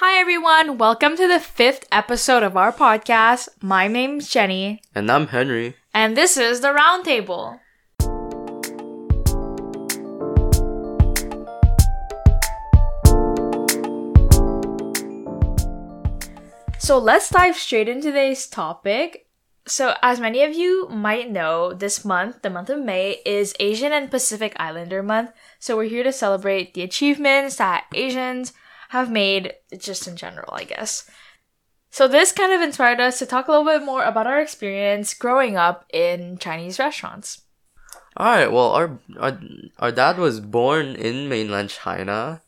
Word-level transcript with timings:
Hi, 0.00 0.20
everyone. 0.20 0.78
Welcome 0.78 1.16
to 1.16 1.26
the 1.26 1.40
fifth 1.40 1.86
episode 1.90 2.42
of 2.42 2.56
our 2.56 2.72
podcast. 2.72 3.48
My 3.60 3.88
name's 3.88 4.28
Jenny, 4.28 4.80
And 4.94 5.10
I'm 5.10 5.26
Henry. 5.28 5.74
and 5.92 6.16
this 6.16 6.36
is 6.36 6.60
the 6.60 6.68
Roundtable. 6.68 7.58
So 16.78 16.96
let's 16.98 17.28
dive 17.28 17.56
straight 17.56 17.88
into 17.88 18.08
today's 18.08 18.46
topic. 18.46 19.26
So, 19.66 19.94
as 20.00 20.18
many 20.20 20.42
of 20.42 20.54
you 20.54 20.88
might 20.88 21.30
know, 21.30 21.74
this 21.74 22.02
month, 22.02 22.40
the 22.40 22.48
month 22.48 22.70
of 22.70 22.80
May, 22.82 23.20
is 23.26 23.54
Asian 23.60 23.92
and 23.92 24.10
Pacific 24.10 24.54
Islander 24.56 25.02
Month. 25.02 25.32
So, 25.58 25.76
we're 25.76 25.90
here 25.90 26.04
to 26.04 26.12
celebrate 26.12 26.72
the 26.72 26.80
achievements 26.82 27.56
that 27.56 27.84
Asians 27.94 28.54
have 28.88 29.10
made, 29.10 29.54
just 29.78 30.06
in 30.06 30.16
general, 30.16 30.52
I 30.52 30.64
guess. 30.64 31.08
So, 31.90 32.06
this 32.06 32.32
kind 32.32 32.52
of 32.52 32.60
inspired 32.60 33.00
us 33.00 33.18
to 33.18 33.26
talk 33.26 33.48
a 33.48 33.50
little 33.52 33.64
bit 33.66 33.84
more 33.84 34.02
about 34.04 34.26
our 34.26 34.40
experience 34.40 35.14
growing 35.14 35.56
up 35.56 35.84
in 35.92 36.36
Chinese 36.38 36.78
restaurants. 36.78 37.42
All 38.16 38.26
right. 38.26 38.50
Well, 38.52 38.70
our, 38.72 38.98
our 39.18 39.38
our 39.78 39.92
dad 39.92 40.18
was 40.18 40.40
born 40.40 40.96
in 40.96 41.28
mainland 41.28 41.70
China, 41.70 42.42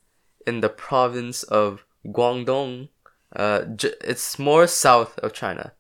in 0.46 0.60
the 0.60 0.68
province 0.68 1.42
of 1.45 1.84
Guangdong. 2.06 2.88
Uh, 3.34 3.62
j- 3.77 3.95
it's 4.02 4.38
more 4.38 4.66
south 4.66 5.16
of 5.20 5.32
China, 5.32 5.73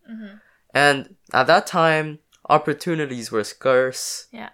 and 0.72 1.16
at 1.32 1.48
that 1.48 1.66
time, 1.66 2.20
opportunities 2.48 3.32
were 3.32 3.42
scarce, 3.44 4.26
Yeah. 4.32 4.50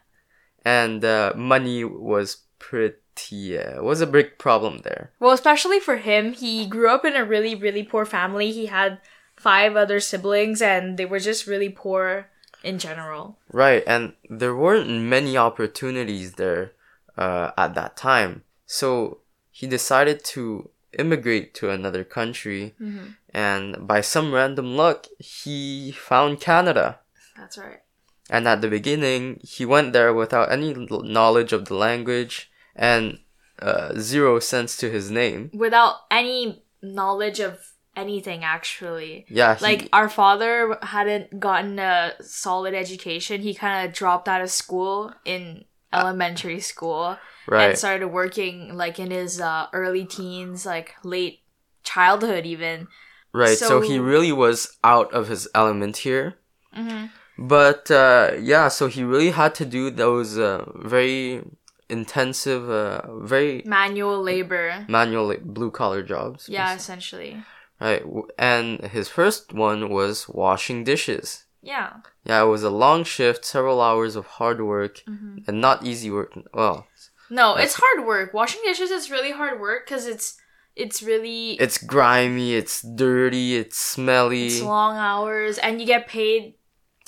and 0.65 1.05
uh, 1.05 1.33
money 1.37 1.85
was 1.85 2.39
pretty 2.59 2.97
uh, 3.59 3.83
was 3.83 4.01
a 4.01 4.07
big 4.07 4.39
problem 4.39 4.81
there. 4.85 5.11
Well, 5.19 5.33
especially 5.33 5.81
for 5.81 5.97
him, 5.97 6.33
he 6.33 6.67
grew 6.67 6.89
up 6.89 7.05
in 7.05 7.17
a 7.17 7.25
really, 7.25 7.55
really 7.55 7.83
poor 7.83 8.05
family. 8.05 8.53
He 8.53 8.67
had 8.67 8.99
five 9.37 9.77
other 9.77 10.01
siblings, 10.01 10.63
and 10.63 10.97
they 10.97 11.05
were 11.07 11.19
just 11.19 11.47
really 11.47 11.69
poor 11.69 12.29
in 12.63 12.79
general. 12.79 13.39
Right, 13.53 13.83
and 13.87 14.15
there 14.29 14.55
weren't 14.55 14.91
many 14.91 15.37
opportunities 15.37 16.33
there 16.33 16.73
uh, 17.17 17.53
at 17.57 17.75
that 17.75 17.97
time. 17.97 18.43
So 18.67 19.19
he 19.51 19.67
decided 19.67 20.25
to 20.25 20.71
immigrate 20.99 21.55
to 21.55 21.71
another 21.71 22.05
country, 22.05 22.75
and 23.31 23.87
by 23.87 24.01
some 24.01 24.33
random 24.33 24.77
luck, 24.77 25.07
he 25.19 25.93
found 25.93 26.41
Canada. 26.41 27.01
That's 27.37 27.59
right. 27.59 27.81
And 28.29 28.49
at 28.49 28.61
the 28.61 28.69
beginning, 28.69 29.41
he 29.43 29.65
went 29.65 29.93
there 29.93 30.13
without 30.13 30.51
any 30.51 30.75
knowledge 30.75 31.53
of 31.53 31.67
the 31.67 31.75
language 31.75 32.51
and 32.77 33.19
uh, 33.61 33.99
zero 33.99 34.39
cents 34.39 34.77
to 34.77 34.91
his 34.91 35.11
name. 35.11 35.51
Without 35.53 35.97
any 36.11 36.63
knowledge 36.83 37.41
of 37.41 37.59
anything, 37.97 38.45
actually. 38.45 39.25
Yeah, 39.29 39.57
he, 39.57 39.65
Like, 39.65 39.89
our 39.93 40.09
father 40.09 40.79
hadn't 40.83 41.41
gotten 41.41 41.79
a 41.79 42.13
solid 42.21 42.75
education. 42.75 43.41
He 43.41 43.55
kind 43.55 43.89
of 43.89 43.95
dropped 43.95 44.29
out 44.29 44.43
of 44.43 44.51
school 44.51 45.13
in 45.25 45.65
elementary 45.93 46.61
school 46.61 47.17
right, 47.49 47.71
and 47.71 47.79
started 47.79 48.09
working, 48.09 48.77
like, 48.77 48.99
in 49.01 49.11
his 49.11 49.41
uh, 49.41 49.67
early 49.73 50.05
teens, 50.05 50.67
like, 50.67 50.95
late 51.03 51.41
childhood, 51.83 52.45
even. 52.45 52.87
right. 53.33 53.57
So, 53.57 53.81
he 53.81 53.99
really 53.99 54.33
was 54.33 54.77
out 54.85 55.11
of 55.15 55.29
his 55.29 55.49
element 55.55 55.97
here. 55.99 56.37
Mm-hmm. 56.77 57.07
But 57.39 57.91
uh, 57.91 58.33
yeah, 58.41 58.69
so 58.69 58.87
he 58.87 59.05
really 59.05 59.31
had 59.31 59.55
to 59.57 59.67
do 59.67 59.91
those 59.91 60.39
uh, 60.39 60.65
very 60.75 61.43
intensive, 61.89 62.69
uh, 62.71 63.03
very 63.21 63.63
Manual 63.65 64.23
labor. 64.23 64.85
manual 64.89 65.35
blue 65.43 65.71
collar 65.71 66.03
jobs. 66.03 66.49
Yeah, 66.49 66.75
essentially. 66.75 67.43
Right. 67.81 68.03
And 68.39 68.81
his 68.81 69.09
first 69.09 69.53
one 69.53 69.91
was 69.91 70.29
washing 70.29 70.85
dishes. 70.85 71.45
Yeah. 71.63 71.95
Yeah, 72.25 72.43
it 72.43 72.47
was 72.47 72.63
a 72.63 72.71
long 72.71 73.05
shift, 73.05 73.45
several 73.45 73.81
hours 73.81 74.17
of 74.17 74.27
hard 74.39 74.61
work, 74.63 75.03
Mm-hmm. 75.09 75.39
and 75.47 75.61
not 75.61 75.85
easy 75.85 76.11
work. 76.11 76.33
Well, 76.55 76.87
No, 77.29 77.57
it's 77.57 77.75
hard 77.79 78.07
work. 78.07 78.33
Washing 78.33 78.63
dishes 78.65 78.91
is 78.91 79.11
really 79.11 79.33
hard 79.33 79.61
work 79.61 79.87
because 79.87 80.07
it's 80.07 80.39
it's 80.77 81.03
really 81.03 81.53
it's 81.59 81.79
grimy, 81.79 82.55
it's 82.55 82.83
dirty, 82.83 83.57
it's 83.57 83.79
smelly. 83.79 84.47
it's 84.47 84.61
long 84.63 84.97
hours 84.97 85.59
and 85.59 85.81
you 85.81 85.87
get 85.87 86.07
paid. 86.07 86.55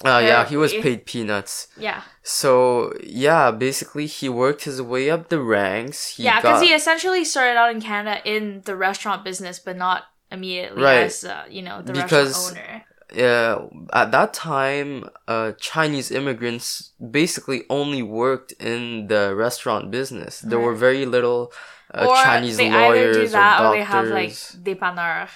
Uh, 0.05 0.21
yeah, 0.25 0.47
he 0.47 0.57
was 0.57 0.73
paid 0.73 1.07
peanuts. 1.07 1.69
Yeah, 1.77 2.03
So 2.23 2.93
yeah, 3.03 3.51
basically 3.51 4.07
he 4.07 4.29
worked 4.29 4.65
his 4.65 4.81
way 4.81 5.11
up 5.11 5.29
the 5.29 5.41
ranks. 5.41 6.17
He 6.17 6.23
yeah, 6.25 6.37
because 6.41 6.61
got- 6.61 6.67
he 6.67 6.73
essentially 6.75 7.25
started 7.25 7.57
out 7.57 7.71
in 7.75 7.81
Canada 7.81 8.21
in 8.25 8.63
the 8.65 8.77
restaurant 8.77 9.25
business, 9.25 9.59
but 9.59 9.77
not 9.77 10.05
immediately 10.31 10.83
Right. 10.83 11.07
as 11.07 11.25
uh, 11.25 11.45
you 11.49 11.63
know 11.63 11.83
the 11.83 11.93
Because- 11.93 12.53
restaurant 12.53 12.69
owner. 12.69 12.85
Yeah, 13.11 13.65
at 13.95 14.13
that 14.13 14.35
time, 14.35 15.09
uh, 15.27 15.53
Chinese 15.59 16.11
immigrants 16.11 16.91
basically 17.01 17.65
only 17.71 18.03
worked 18.03 18.53
in 18.61 19.07
the 19.09 19.35
restaurant 19.35 19.91
business. 19.91 20.41
There 20.41 20.61
were 20.61 20.75
very 20.75 21.07
little 21.07 21.51
uh, 21.95 22.05
or 22.07 22.15
Chinese 22.17 22.59
they 22.59 22.71
lawyers 22.71 23.17
either 23.17 23.25
do 23.25 23.29
that 23.33 23.61
or 23.63 23.65
or, 23.65 23.77
doctors. 23.79 23.79
they 23.79 23.85
have 23.97 24.09
like 24.09 24.33
dépanneur. 24.63 25.29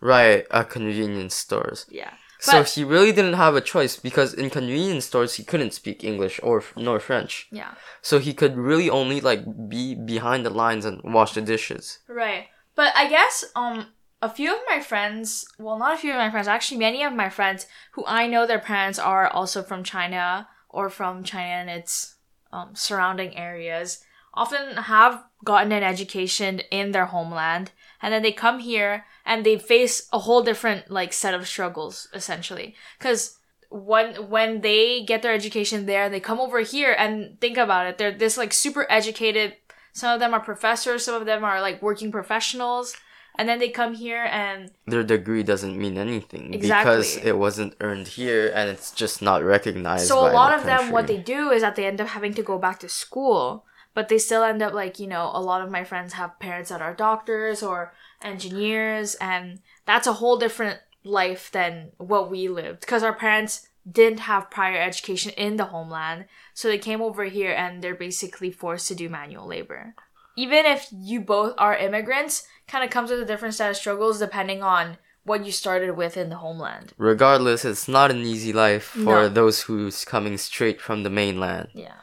right, 0.00 0.46
uh, 0.50 0.62
convenience 0.62 1.34
stores. 1.34 1.84
Yeah, 1.90 2.12
so 2.38 2.62
he 2.62 2.84
really 2.84 3.12
didn't 3.12 3.34
have 3.34 3.54
a 3.56 3.60
choice 3.60 3.96
because 3.96 4.32
in 4.34 4.48
convenience 4.50 5.04
stores 5.06 5.34
he 5.34 5.44
couldn't 5.44 5.72
speak 5.74 6.04
English 6.04 6.38
or 6.42 6.62
nor 6.76 7.00
French. 7.00 7.48
yeah, 7.50 7.74
So 8.02 8.18
he 8.18 8.32
could 8.34 8.56
really 8.56 8.88
only 8.88 9.20
like 9.20 9.42
be 9.68 9.94
behind 9.94 10.46
the 10.46 10.50
lines 10.50 10.84
and 10.84 11.00
wash 11.02 11.32
the 11.34 11.40
dishes. 11.42 11.98
right. 12.08 12.46
But 12.74 12.92
I 12.94 13.08
guess 13.08 13.44
um 13.56 13.86
a 14.22 14.28
few 14.28 14.52
of 14.52 14.60
my 14.68 14.80
friends, 14.80 15.44
well, 15.58 15.78
not 15.78 15.94
a 15.94 15.96
few 15.98 16.10
of 16.10 16.16
my 16.18 16.30
friends, 16.30 16.48
actually 16.48 16.78
many 16.78 17.02
of 17.04 17.12
my 17.12 17.28
friends 17.28 17.66
who 17.92 18.04
I 18.06 18.26
know 18.26 18.46
their 18.46 18.58
parents 18.58 18.98
are 18.98 19.26
also 19.28 19.62
from 19.62 19.84
China 19.84 20.48
or 20.68 20.90
from 20.90 21.22
China 21.24 21.54
and 21.62 21.70
its 21.70 22.16
um, 22.52 22.74
surrounding 22.74 23.36
areas, 23.36 24.04
often 24.34 24.76
have 24.76 25.24
gotten 25.44 25.72
an 25.72 25.82
education 25.82 26.60
in 26.70 26.92
their 26.92 27.06
homeland, 27.06 27.70
and 28.02 28.12
then 28.12 28.22
they 28.22 28.32
come 28.32 28.58
here 28.60 29.04
and 29.24 29.44
they 29.44 29.58
face 29.58 30.08
a 30.12 30.20
whole 30.20 30.42
different 30.42 30.90
like 30.90 31.12
set 31.12 31.34
of 31.34 31.46
struggles 31.46 32.08
essentially, 32.14 32.74
because 32.98 33.38
when 33.70 34.28
when 34.30 34.60
they 34.62 35.04
get 35.04 35.22
their 35.22 35.34
education 35.34 35.86
there, 35.86 36.08
they 36.08 36.20
come 36.20 36.40
over 36.40 36.60
here 36.60 36.92
and 36.98 37.40
think 37.40 37.56
about 37.56 37.86
it, 37.86 37.98
they're 37.98 38.12
this 38.12 38.36
like 38.36 38.52
super 38.52 38.86
educated. 38.88 39.54
Some 39.92 40.14
of 40.14 40.20
them 40.20 40.32
are 40.32 40.40
professors, 40.40 41.04
some 41.04 41.14
of 41.20 41.26
them 41.26 41.42
are 41.44 41.60
like 41.60 41.82
working 41.82 42.12
professionals. 42.12 42.96
And 43.38 43.48
then 43.48 43.60
they 43.60 43.68
come 43.68 43.94
here 43.94 44.24
and 44.24 44.72
Their 44.88 45.04
degree 45.04 45.44
doesn't 45.44 45.78
mean 45.78 45.96
anything 45.96 46.52
Exactly. 46.52 46.90
because 46.90 47.16
it 47.18 47.38
wasn't 47.38 47.76
earned 47.80 48.08
here 48.08 48.50
and 48.52 48.68
it's 48.68 48.90
just 48.90 49.22
not 49.22 49.44
recognized. 49.44 50.08
so 50.08 50.18
a 50.18 50.32
lot 50.32 50.52
of 50.52 50.64
them 50.64 50.90
what 50.90 51.06
they 51.06 51.18
do 51.18 51.50
is 51.52 51.62
that 51.62 51.76
they 51.76 51.86
end 51.86 52.00
up 52.00 52.08
having 52.08 52.34
to 52.34 52.42
go 52.42 52.58
back 52.58 52.80
to 52.80 52.88
school 52.88 53.64
but 53.98 54.08
they 54.08 54.18
still 54.18 54.44
end 54.44 54.62
up 54.62 54.72
like 54.82 54.94
you 55.02 55.08
know 55.14 55.24
a 55.34 55.42
lot 55.50 55.60
of 55.64 55.70
my 55.76 55.82
friends 55.90 56.12
have 56.20 56.38
parents 56.46 56.70
that 56.70 56.80
are 56.86 56.94
doctors 56.94 57.58
or 57.68 57.78
engineers 58.22 59.16
and 59.20 59.58
that's 59.86 60.06
a 60.06 60.12
whole 60.20 60.36
different 60.38 60.78
life 61.04 61.50
than 61.50 61.90
what 61.98 62.30
we 62.30 62.48
lived 62.60 62.80
because 62.80 63.02
our 63.02 63.12
parents 63.26 63.66
didn't 63.90 64.20
have 64.20 64.50
prior 64.58 64.80
education 64.80 65.32
in 65.46 65.56
the 65.56 65.64
homeland 65.74 66.26
so 66.54 66.68
they 66.68 66.78
came 66.78 67.02
over 67.02 67.24
here 67.24 67.52
and 67.52 67.82
they're 67.82 67.94
basically 68.08 68.50
forced 68.50 68.86
to 68.88 68.94
do 68.94 69.08
manual 69.08 69.46
labor 69.46 69.94
even 70.36 70.62
if 70.74 70.86
you 70.92 71.20
both 71.20 71.52
are 71.58 71.76
immigrants 71.76 72.46
kind 72.72 72.84
of 72.84 72.90
comes 72.90 73.10
with 73.10 73.20
a 73.20 73.24
different 73.30 73.54
set 73.54 73.70
of 73.70 73.76
struggles 73.76 74.18
depending 74.18 74.62
on 74.62 74.96
what 75.24 75.44
you 75.44 75.52
started 75.52 75.90
with 75.96 76.16
in 76.16 76.28
the 76.30 76.36
homeland 76.44 76.92
Regardless, 76.96 77.64
it's 77.64 77.88
not 77.88 78.10
an 78.10 78.22
easy 78.34 78.52
life 78.52 78.84
for 78.84 79.22
No. 79.22 79.28
those 79.28 79.62
who's 79.62 80.04
coming 80.04 80.38
straight 80.38 80.80
from 80.80 81.02
the 81.02 81.10
mainland. 81.10 81.68
Yeah. 81.74 81.98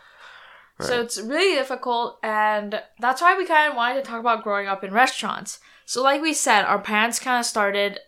So 0.80 1.00
it's 1.02 1.22
really 1.22 1.56
difficult, 1.56 2.19
and 2.22 2.81
that's 3.00 3.22
why 3.22 3.38
we 3.38 3.46
kind 3.46 3.69
of 3.72 3.78
wanted 3.78 3.96
to 4.03 4.09
talk 4.09 4.19
about 4.19 4.44
growing 4.44 4.68
up 4.68 4.84
in 4.84 4.91
restaurants. 4.91 5.59
So, 5.86 6.03
like 6.03 6.22
we 6.22 6.34
said, 6.34 6.63
our 6.66 6.80
parents 6.80 7.18
kind 7.19 7.40
of 7.40 7.46
started, 7.46 8.00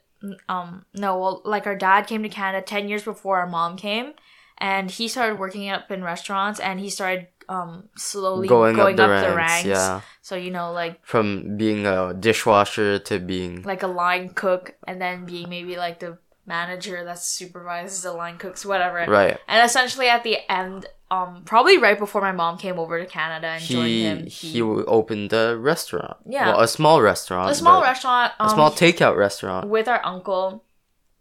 um, 0.50 0.86
no, 0.94 1.18
well, 1.18 1.42
like 1.46 1.66
our 1.66 1.76
dad 1.76 2.08
came 2.08 2.24
to 2.24 2.30
Canada 2.30 2.66
10 2.66 2.90
years 2.90 3.04
before 3.04 3.38
our 3.40 3.48
mom 3.48 3.78
came, 3.78 4.14
and 4.58 4.92
he 4.92 5.08
started 5.08 5.40
working 5.40 5.70
up 5.70 5.92
in 5.92 6.04
restaurants, 6.04 6.60
and 6.60 6.80
he 6.80 6.90
started 6.90 7.28
um, 7.48 7.88
slowly 7.96 8.50
Going, 8.50 8.76
going, 8.76 9.00
up 9.00 9.08
the 9.08 9.34
ranks, 9.34 9.36
ranks. 9.36 9.66
yeah. 9.66 10.02
So, 10.22 10.36
you 10.36 10.52
know, 10.52 10.74
like 10.74 11.06
From 11.06 11.56
being 11.56 11.86
a 11.86 12.14
dishwasher 12.14 13.00
to 13.00 13.20
being 13.20 13.62
like 13.62 13.84
a 13.84 13.88
line 13.88 14.30
cook, 14.30 14.76
and 14.86 15.02
then 15.02 15.26
being 15.26 15.48
maybe 15.48 15.78
like 15.78 16.00
the 16.00 16.18
manager 16.46 17.04
that 17.06 17.20
supervises 17.20 18.02
the 18.02 18.12
line 18.12 18.38
cooks, 18.38 18.66
whatever. 18.66 19.06
right. 19.10 19.38
And 19.48 19.64
essentially 19.66 20.10
at 20.10 20.24
the 20.24 20.40
end, 20.52 20.88
um, 21.10 21.44
probably 21.46 21.78
right 21.78 21.98
before 21.98 22.22
my 22.22 22.32
mom 22.34 22.58
came 22.58 22.78
over 22.80 23.00
to 23.00 23.06
Canada 23.06 23.48
and 23.48 23.64
joined 23.64 23.88
He 23.88 24.04
him, 24.04 24.26
he 24.28 24.62
opened 24.62 25.32
a 25.34 25.58
restaurant. 25.58 26.18
Yeah. 26.26 26.48
well, 26.50 26.60
a 26.62 26.68
small 26.68 27.02
restaurant. 27.02 27.50
a 27.52 27.56
small 27.56 27.82
restaurant, 27.82 28.34
um, 28.40 28.48
a 28.48 28.50
small 28.50 28.72
takeout 28.72 29.16
restaurant. 29.16 29.70
with 29.70 29.88
our 29.88 30.02
uncle. 30.06 30.64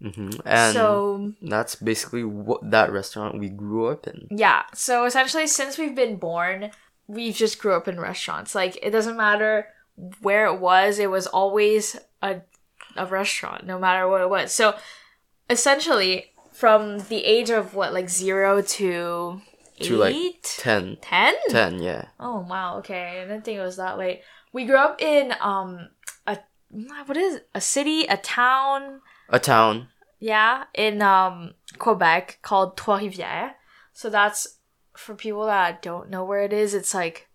hmm 0.02 0.30
And 0.44 0.74
so 0.74 1.32
that's 1.40 1.76
basically 1.76 2.24
what 2.24 2.68
that 2.70 2.90
restaurant 2.92 3.38
we 3.38 3.48
grew 3.48 3.86
up 3.86 4.06
in. 4.06 4.26
yeah, 4.30 4.62
so 4.74 5.04
essentially 5.04 5.46
since 5.46 5.78
we've 5.78 5.94
been 5.94 6.16
born, 6.16 6.70
we've 7.06 7.34
just 7.36 7.58
grew 7.60 7.74
up 7.74 7.86
in 7.88 8.00
restaurants. 8.00 8.54
Like 8.54 8.76
it 8.82 8.90
doesn't 8.90 9.16
matter 9.16 9.68
where 10.20 10.46
it 10.46 10.60
was, 10.60 10.98
it 10.98 11.10
was 11.10 11.26
always 11.28 11.96
a 12.22 12.40
a 12.96 13.06
restaurant, 13.06 13.64
no 13.66 13.78
matter 13.78 14.08
what 14.08 14.20
it 14.22 14.28
was. 14.30 14.52
So 14.52 14.74
essentially, 15.50 16.32
from 16.52 16.98
the 17.08 17.24
age 17.24 17.50
of 17.50 17.74
what, 17.74 17.92
like 17.92 18.08
zero 18.08 18.62
to 18.62 19.40
To, 19.82 19.96
like, 19.96 20.14
10. 20.42 20.98
ten? 21.02 21.34
10, 21.50 21.82
yeah. 21.82 22.06
Oh 22.18 22.40
wow, 22.40 22.78
okay. 22.78 23.20
I 23.20 23.24
didn't 23.26 23.44
think 23.44 23.58
it 23.58 23.62
was 23.62 23.76
that 23.76 23.98
late. 23.98 24.22
We 24.52 24.64
grew 24.64 24.76
up 24.78 25.00
in 25.02 25.34
um 25.40 25.88
a 26.26 26.38
what 26.70 27.16
is 27.16 27.36
it? 27.36 27.48
a 27.54 27.60
city, 27.60 28.06
a 28.06 28.16
town, 28.16 29.00
A 29.28 29.38
town. 29.38 29.88
yeah, 30.18 30.64
in 30.74 31.02
um 31.02 31.54
Quebec 31.78 32.38
called 32.42 32.76
Trois-Rivières. 32.76 33.52
So 33.92 34.08
that's 34.10 34.58
for 34.96 35.14
people 35.14 35.44
that 35.46 35.82
don't 35.82 36.08
know 36.10 36.24
where 36.24 36.40
it 36.42 36.52
is, 36.54 36.72
it's 36.74 36.94
like 36.94 37.28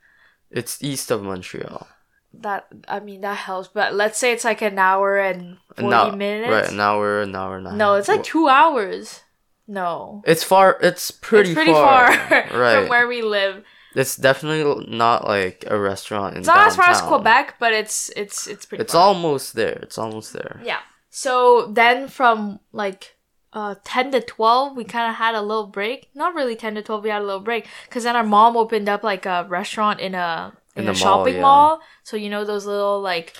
It's 0.49 0.81
east 0.83 1.11
of 1.11 1.21
Montreal. 1.23 1.87
that 2.33 2.65
I 2.87 2.99
mean 3.01 3.21
that 3.21 3.37
helps, 3.37 3.67
but 3.67 3.93
let's 3.93 4.17
say 4.17 4.31
it's 4.33 4.43
like 4.45 4.61
an 4.63 4.79
hour 4.79 5.17
and 5.19 5.57
An 5.77 5.83
40 5.91 5.93
hour- 5.95 6.15
minutes. 6.15 6.51
Right, 6.51 6.71
an 6.71 6.79
hour, 6.79 7.21
an 7.21 7.35
hour 7.35 7.57
and 7.57 7.67
a 7.67 7.69
half. 7.69 7.77
no, 7.77 7.93
it's 7.95 8.07
like 8.07 8.23
2 8.23 8.47
hours. 8.49 9.21
No. 9.71 10.21
It's 10.25 10.43
far. 10.43 10.77
It's 10.81 11.11
pretty, 11.11 11.51
it's 11.51 11.55
pretty 11.57 11.71
far. 11.71 12.11
far, 12.11 12.39
right. 12.59 12.79
from 12.81 12.89
where 12.89 13.07
we 13.07 13.21
live. 13.21 13.63
It's 13.95 14.15
definitely 14.15 14.85
not 14.95 15.27
like 15.27 15.63
a 15.67 15.77
restaurant 15.79 16.35
in 16.35 16.39
It's 16.39 16.47
not 16.47 16.67
as 16.67 16.75
far 16.75 16.89
as. 16.89 17.01
Quebec, 17.01 17.55
but 17.59 17.73
it's 17.73 18.09
it's 18.15 18.47
it's 18.47 18.65
pretty 18.65 18.81
It's 18.83 18.93
far. 18.93 19.07
almost 19.07 19.53
there. 19.55 19.79
It's 19.81 19.97
almost 19.97 20.33
there. 20.33 20.61
Yeah. 20.63 20.79
So 21.09 21.67
then 21.73 22.07
from 22.07 22.59
like 22.71 23.15
uh 23.53 23.75
10 23.83 24.11
to 24.13 24.21
12, 24.21 24.77
we 24.77 24.83
kind 24.85 25.09
of 25.09 25.15
had 25.17 25.35
a 25.35 25.41
little 25.41 25.67
break. 25.67 26.09
Not 26.15 26.33
really 26.35 26.55
10 26.55 26.75
to 26.75 26.81
12, 26.81 27.03
we 27.03 27.09
had 27.09 27.21
a 27.21 27.25
little 27.25 27.41
break 27.41 27.67
cuz 27.89 28.03
then 28.03 28.15
our 28.15 28.23
mom 28.23 28.55
opened 28.55 28.87
up 28.87 29.03
like 29.03 29.25
a 29.25 29.45
restaurant 29.49 29.99
in 29.99 30.15
a 30.15 30.53
in, 30.75 30.83
In 30.83 30.89
a 30.89 30.93
the 30.93 30.99
mall, 30.99 31.05
shopping 31.17 31.35
yeah. 31.35 31.41
mall. 31.41 31.81
So 32.03 32.15
you 32.15 32.29
know 32.29 32.45
those 32.45 32.65
little 32.65 33.01
like 33.01 33.33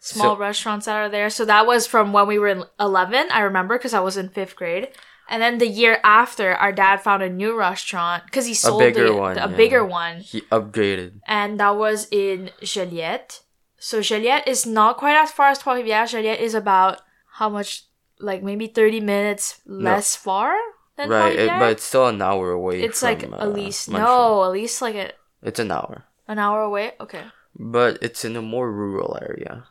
small 0.00 0.36
So- 0.36 0.40
restaurants 0.40 0.86
that 0.86 0.96
are 0.96 1.10
there. 1.10 1.28
So 1.28 1.44
that 1.44 1.66
was 1.66 1.86
from 1.86 2.14
when 2.14 2.26
we 2.26 2.38
were 2.38 2.48
in 2.48 2.64
11, 2.80 3.26
I 3.30 3.40
remember 3.40 3.76
cuz 3.78 3.92
I 3.92 4.00
was 4.00 4.16
in 4.16 4.30
5th 4.30 4.56
grade. 4.56 4.88
And 5.28 5.42
then 5.42 5.58
the 5.58 5.66
year 5.68 6.00
after, 6.02 6.54
our 6.54 6.72
dad 6.72 7.02
found 7.02 7.22
a 7.22 7.28
new 7.28 7.56
restaurant 7.56 8.24
because 8.24 8.46
he 8.46 8.54
sold 8.54 8.80
bigger 8.80 9.04
the, 9.08 9.14
one, 9.14 9.36
a 9.36 9.48
yeah. 9.50 9.56
bigger 9.56 9.84
one 9.84 10.20
He 10.20 10.40
upgraded. 10.50 11.20
and 11.26 11.60
that 11.60 11.76
was 11.76 12.08
in 12.10 12.50
Joliette. 12.62 13.40
So 13.78 14.00
Joliette 14.00 14.46
is 14.48 14.66
not 14.66 14.96
quite 14.96 15.16
as 15.16 15.30
far 15.30 15.48
as 15.50 15.58
Trois-Rivières. 15.58 16.10
Joliette 16.14 16.40
is 16.40 16.54
about 16.54 17.02
how 17.38 17.48
much, 17.48 17.84
like 18.18 18.42
maybe 18.42 18.66
thirty 18.66 19.00
minutes 19.00 19.60
less 19.66 20.16
far 20.16 20.54
than 20.96 21.08
Right, 21.10 21.36
it, 21.38 21.48
but 21.48 21.72
it's 21.72 21.84
still 21.84 22.08
an 22.08 22.20
hour 22.20 22.50
away. 22.50 22.82
it's 22.82 23.02
like 23.02 23.20
from, 23.22 23.34
at 23.34 23.40
uh, 23.40 23.46
least 23.46 23.88
Montreal. 23.88 24.34
no, 24.36 24.44
at 24.46 24.50
least 24.52 24.82
like 24.82 24.96
a, 24.96 25.12
It's 25.42 25.60
an 25.60 25.70
hour, 25.70 26.04
an 26.26 26.38
hour 26.40 26.62
away. 26.62 26.92
Okay, 26.98 27.22
but 27.54 27.98
it's 28.02 28.24
in 28.24 28.34
a 28.34 28.42
more 28.42 28.72
rural 28.72 29.16
area. 29.22 29.66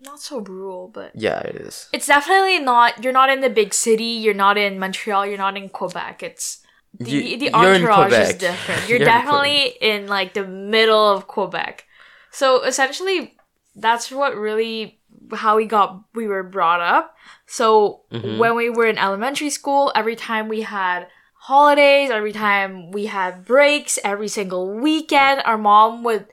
Not 0.00 0.20
so 0.20 0.38
rural, 0.40 0.88
but 0.88 1.12
Yeah, 1.14 1.40
it 1.40 1.56
is. 1.56 1.88
it's 1.92 2.06
definitely 2.06 2.58
not. 2.58 3.02
You're 3.04 3.12
not 3.12 3.28
in 3.30 3.40
the 3.40 3.50
big 3.50 3.74
city. 3.74 4.04
You're 4.24 4.34
not 4.34 4.56
in 4.58 4.78
Montreal. 4.78 5.26
You're 5.26 5.38
not 5.38 5.56
in 5.56 5.68
Quebec. 5.68 6.22
It's 6.22 6.60
the 6.98 7.10
You- 7.10 7.36
the 7.38 7.52
entourage 7.54 8.12
is 8.12 8.34
different. 8.34 8.80
You're, 8.88 8.98
You're 8.98 9.06
definitely 9.06 9.74
in 9.80 10.06
like 10.06 10.34
the 10.34 10.46
middle 10.46 11.08
of 11.14 11.26
Quebec. 11.26 11.84
So 12.30 12.62
essentially, 12.62 13.36
that's 13.76 14.10
what 14.10 14.34
really 14.36 15.00
how 15.32 15.56
we 15.56 15.66
got 15.66 16.00
we 16.14 16.26
were 16.26 16.42
brought 16.42 16.80
up. 16.80 17.14
So 17.46 18.02
Mhm. 18.12 18.38
when 18.38 18.54
we 18.56 18.70
were 18.70 18.86
in 18.86 18.98
elementary 18.98 19.50
school, 19.50 19.92
every 19.94 20.16
time 20.16 20.48
we 20.48 20.62
had 20.62 21.06
holidays, 21.34 22.10
every 22.10 22.32
time 22.32 22.90
we 22.90 23.06
had 23.06 23.44
breaks, 23.44 23.98
every 24.04 24.28
single 24.28 24.70
weekend, 24.74 25.42
our 25.44 25.58
mom 25.58 26.02
would 26.04 26.26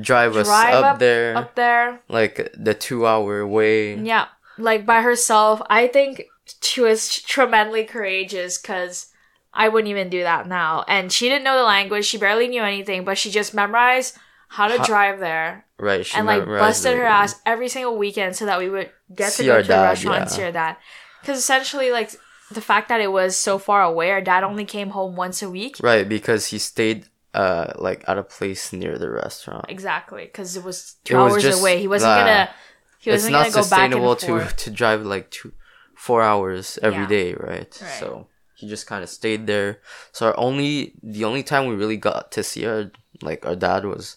Drive 0.00 0.36
us 0.36 0.46
drive 0.46 0.74
up, 0.74 0.84
up 0.84 0.98
there, 0.98 1.36
up 1.36 1.54
there. 1.54 2.00
like 2.08 2.50
the 2.56 2.74
two-hour 2.74 3.46
way. 3.46 3.96
Yeah, 3.96 4.26
like 4.58 4.84
by 4.84 5.02
herself. 5.02 5.62
I 5.70 5.86
think 5.86 6.24
she 6.62 6.80
was 6.80 7.20
tremendously 7.20 7.84
courageous 7.84 8.58
because 8.58 9.08
I 9.52 9.68
wouldn't 9.68 9.90
even 9.90 10.08
do 10.10 10.22
that 10.22 10.48
now. 10.48 10.84
And 10.88 11.12
she 11.12 11.28
didn't 11.28 11.44
know 11.44 11.56
the 11.56 11.64
language. 11.64 12.04
She 12.06 12.18
barely 12.18 12.48
knew 12.48 12.62
anything, 12.62 13.04
but 13.04 13.18
she 13.18 13.30
just 13.30 13.54
memorized 13.54 14.16
how 14.48 14.68
to 14.68 14.78
How- 14.78 14.84
drive 14.84 15.20
there 15.20 15.64
Right, 15.78 16.06
she 16.06 16.16
and 16.16 16.26
like 16.26 16.44
busted 16.44 16.96
her 16.96 17.04
ass 17.04 17.40
every 17.44 17.68
single 17.68 17.96
weekend 17.98 18.36
so 18.36 18.46
that 18.46 18.60
we 18.60 18.70
would 18.70 18.90
get 19.12 19.32
to 19.34 19.44
go 19.44 19.52
our 19.54 19.62
to 19.62 19.66
the 19.66 19.68
dad, 19.74 19.82
restaurant 19.82 20.20
and 20.22 20.30
yeah. 20.30 20.36
see 20.36 20.42
her 20.42 20.52
dad. 20.52 20.76
Because 21.20 21.38
essentially, 21.38 21.90
like 21.90 22.14
the 22.52 22.60
fact 22.60 22.88
that 22.90 23.00
it 23.00 23.10
was 23.10 23.36
so 23.36 23.58
far 23.58 23.82
away, 23.82 24.12
our 24.12 24.20
dad 24.20 24.44
only 24.44 24.64
came 24.64 24.90
home 24.90 25.16
once 25.16 25.42
a 25.42 25.50
week. 25.50 25.78
Right, 25.82 26.08
because 26.08 26.46
he 26.46 26.58
stayed 26.58 27.06
uh 27.34 27.72
like 27.76 28.04
at 28.08 28.16
a 28.18 28.22
place 28.22 28.72
near 28.72 28.96
the 28.98 29.10
restaurant. 29.10 29.66
Exactly, 29.68 30.24
because 30.24 30.56
it 30.56 30.64
was 30.64 30.96
two 31.04 31.14
It 31.16 31.22
was 31.22 31.32
hours 31.34 31.42
just 31.42 31.60
away. 31.60 31.80
He 31.80 31.88
wasn't 31.88 32.14
that. 32.14 32.26
gonna. 32.26 32.50
He 32.98 33.10
wasn't 33.10 33.32
gonna 33.32 33.50
go 33.50 33.54
back 33.54 33.54
and 33.54 33.64
sustainable 33.64 34.16
to 34.16 34.56
to 34.56 34.70
drive 34.70 35.04
like 35.04 35.30
two, 35.30 35.52
four 35.96 36.22
hours 36.22 36.78
every 36.82 37.02
Yeah. 37.02 37.08
day, 37.08 37.34
right? 37.34 37.68
Right. 37.80 37.98
So 38.00 38.28
he 38.54 38.68
just 38.68 38.86
kind 38.86 39.02
of 39.02 39.10
stayed 39.10 39.46
there. 39.46 39.80
So 40.12 40.26
our 40.28 40.38
only 40.38 40.94
the 41.02 41.24
only 41.24 41.42
time 41.42 41.66
we 41.66 41.74
really 41.74 41.98
got 41.98 42.32
to 42.32 42.42
see 42.42 42.64
our 42.66 42.90
like 43.20 43.44
our 43.44 43.56
dad 43.56 43.84
was, 43.84 44.16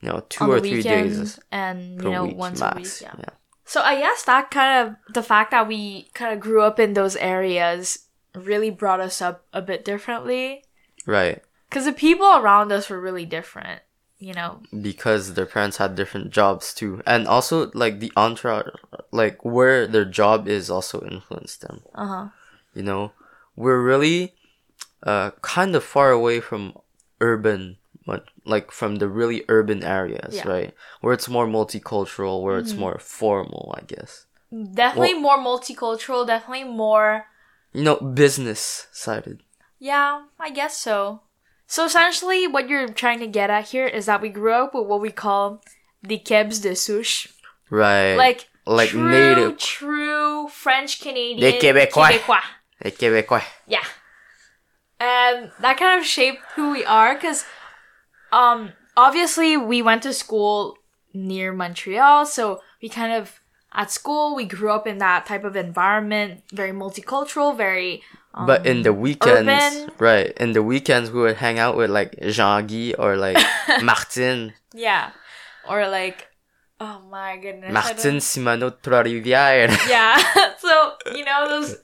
you 0.00 0.08
know, 0.08 0.22
two 0.28 0.44
on 0.44 0.50
or 0.50 0.60
three 0.60 0.82
days 0.82 1.40
and 1.50 2.00
you 2.02 2.10
know 2.10 2.24
week 2.26 2.36
once 2.36 2.60
max. 2.60 2.76
a 2.76 2.80
week. 2.80 2.96
Yeah. 3.02 3.14
yeah. 3.18 3.34
So 3.64 3.80
I 3.82 3.98
guess 3.98 4.22
that 4.24 4.50
kind 4.50 4.72
of 4.88 5.14
the 5.14 5.22
fact 5.22 5.50
that 5.52 5.66
we 5.66 6.10
kind 6.14 6.32
of 6.34 6.40
grew 6.40 6.62
up 6.62 6.78
in 6.78 6.94
those 6.94 7.16
areas 7.16 8.06
really 8.34 8.70
brought 8.70 9.00
us 9.00 9.20
up 9.22 9.44
a 9.52 9.60
bit 9.62 9.84
differently 9.84 10.62
Right. 11.06 11.42
Because 11.70 11.84
the 11.86 11.92
people 11.92 12.26
around 12.36 12.72
us 12.72 12.90
were 12.90 13.00
really 13.00 13.24
different. 13.24 13.80
You 14.22 14.34
know, 14.34 14.60
Because 14.82 15.32
their 15.32 15.46
parents 15.46 15.78
had 15.78 15.94
different 15.94 16.28
jobs 16.30 16.74
too, 16.74 17.00
and 17.06 17.26
also 17.26 17.70
like 17.72 18.00
the 18.00 18.12
entourage, 18.18 18.66
like 19.12 19.42
where 19.46 19.86
their 19.86 20.04
job 20.04 20.46
is, 20.46 20.68
also 20.68 21.00
influenced 21.00 21.62
them. 21.62 21.80
uh 21.94 22.06
huh. 22.06 22.26
you 22.74 22.82
know 22.82 23.12
we're 23.56 23.80
really 23.92 24.34
uh 25.02 25.30
kind 25.40 25.74
of 25.74 25.82
far 25.82 26.10
away 26.10 26.38
from 26.40 26.74
urban 27.20 27.78
like 28.44 28.70
from 28.72 28.96
the 28.96 29.08
really 29.08 29.40
urban 29.48 29.82
areas 29.82 30.34
Yeah. 30.34 30.48
right 30.48 30.74
where 31.00 31.14
it's 31.14 31.28
more 31.28 31.46
multicultural 31.46 32.42
where 32.42 32.58
it's 32.58 32.74
more 32.76 32.98
formal 32.98 33.74
i 33.78 33.82
guess 33.92 34.26
Definitely 34.52 35.14
more 35.14 35.38
multicultural. 35.38 36.26
Definitely 36.26 36.64
more. 36.64 37.26
you 37.72 37.82
know 37.84 37.96
business 37.96 38.86
sided 38.92 39.42
Yeah, 39.78 40.26
I 40.38 40.50
guess 40.50 40.76
so. 40.76 41.22
So 41.70 41.84
essentially, 41.84 42.48
what 42.48 42.68
you're 42.68 42.88
trying 42.88 43.20
to 43.20 43.28
get 43.28 43.48
at 43.48 43.68
here 43.68 43.86
is 43.86 44.06
that 44.06 44.20
we 44.20 44.28
grew 44.28 44.52
up 44.54 44.74
with 44.74 44.88
what 44.88 45.00
we 45.00 45.12
call 45.12 45.62
the 46.02 46.18
Kebs 46.18 46.60
de 46.60 46.74
souche, 46.74 47.28
right 47.70 48.16
like 48.16 48.48
like 48.66 48.88
true, 48.88 49.08
native 49.08 49.56
true 49.56 50.48
French 50.48 51.00
Canadian, 51.00 51.38
Les 51.38 51.60
Québécois. 51.60 52.08
Québécois. 52.08 52.42
Les 52.84 52.90
Québécois. 52.90 53.44
Yeah. 53.68 53.84
And 54.98 55.52
that 55.60 55.76
kind 55.78 56.00
of 56.00 56.04
shaped 56.04 56.40
who 56.56 56.72
we 56.72 56.84
are 56.84 57.14
because 57.14 57.44
um 58.32 58.72
obviously 58.96 59.56
we 59.56 59.80
went 59.80 60.02
to 60.02 60.12
school 60.12 60.76
near 61.14 61.52
Montreal, 61.52 62.26
so 62.26 62.60
we 62.82 62.88
kind 62.88 63.12
of 63.12 63.39
at 63.72 63.90
school 63.90 64.34
we 64.34 64.44
grew 64.44 64.70
up 64.70 64.86
in 64.86 64.98
that 64.98 65.26
type 65.26 65.44
of 65.44 65.54
environment, 65.56 66.42
very 66.52 66.72
multicultural, 66.72 67.56
very 67.56 68.02
um, 68.34 68.46
but 68.46 68.66
in 68.66 68.82
the 68.82 68.92
weekends 68.92 69.48
urban. 69.50 69.90
right 69.98 70.32
in 70.38 70.52
the 70.52 70.62
weekends 70.62 71.10
we 71.10 71.20
would 71.20 71.36
hang 71.36 71.58
out 71.58 71.76
with 71.76 71.90
like 71.90 72.14
jean-guy 72.20 72.94
or 72.98 73.16
like 73.16 73.36
martin 73.82 74.52
yeah. 74.74 75.10
Or 75.68 75.88
like 75.88 76.28
oh 76.80 77.00
my 77.10 77.36
goodness. 77.36 77.72
Martin 77.72 78.16
simano 78.16 78.70
trois-rivières 78.82 79.76
Yeah. 79.88 80.16
so, 80.58 80.94
you 81.14 81.24
know 81.24 81.48
those 81.48 81.76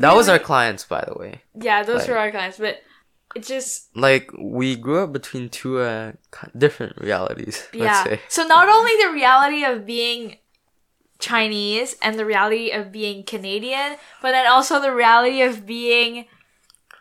that 0.00 0.14
was 0.14 0.28
our 0.28 0.38
clients 0.38 0.84
by 0.84 1.04
the 1.06 1.14
way 1.18 1.42
Yeah, 1.54 1.82
those 1.82 2.00
like- 2.00 2.08
were 2.08 2.18
our 2.18 2.30
clients, 2.30 2.58
but 2.58 2.78
it 3.36 3.46
just 3.46 3.88
like 3.96 4.30
we 4.38 4.74
grew 4.76 5.04
up 5.04 5.12
between 5.12 5.48
two 5.48 5.78
uh 5.78 6.12
different 6.58 6.98
realities 6.98 7.68
let's 7.72 8.10
yeah. 8.10 8.16
So 8.28 8.42
not 8.44 8.68
only 8.68 8.92
the 9.04 9.12
reality 9.12 9.64
of 9.64 9.86
being 9.86 10.36
Chinese 11.20 11.96
and 12.02 12.18
the 12.18 12.24
reality 12.24 12.70
of 12.70 12.90
being 12.90 13.22
Canadian, 13.22 13.96
but 14.22 14.32
then 14.32 14.46
also 14.46 14.80
the 14.80 14.94
reality 14.94 15.42
of 15.42 15.66
being 15.66 16.26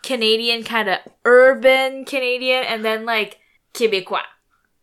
Canadian, 0.04 0.64
kind 0.64 0.90
of 0.90 1.00
urban 1.26 2.06
Canadian, 2.06 2.64
and 2.64 2.86
then 2.86 3.06
like 3.06 3.40
Quebecois. 3.74 4.22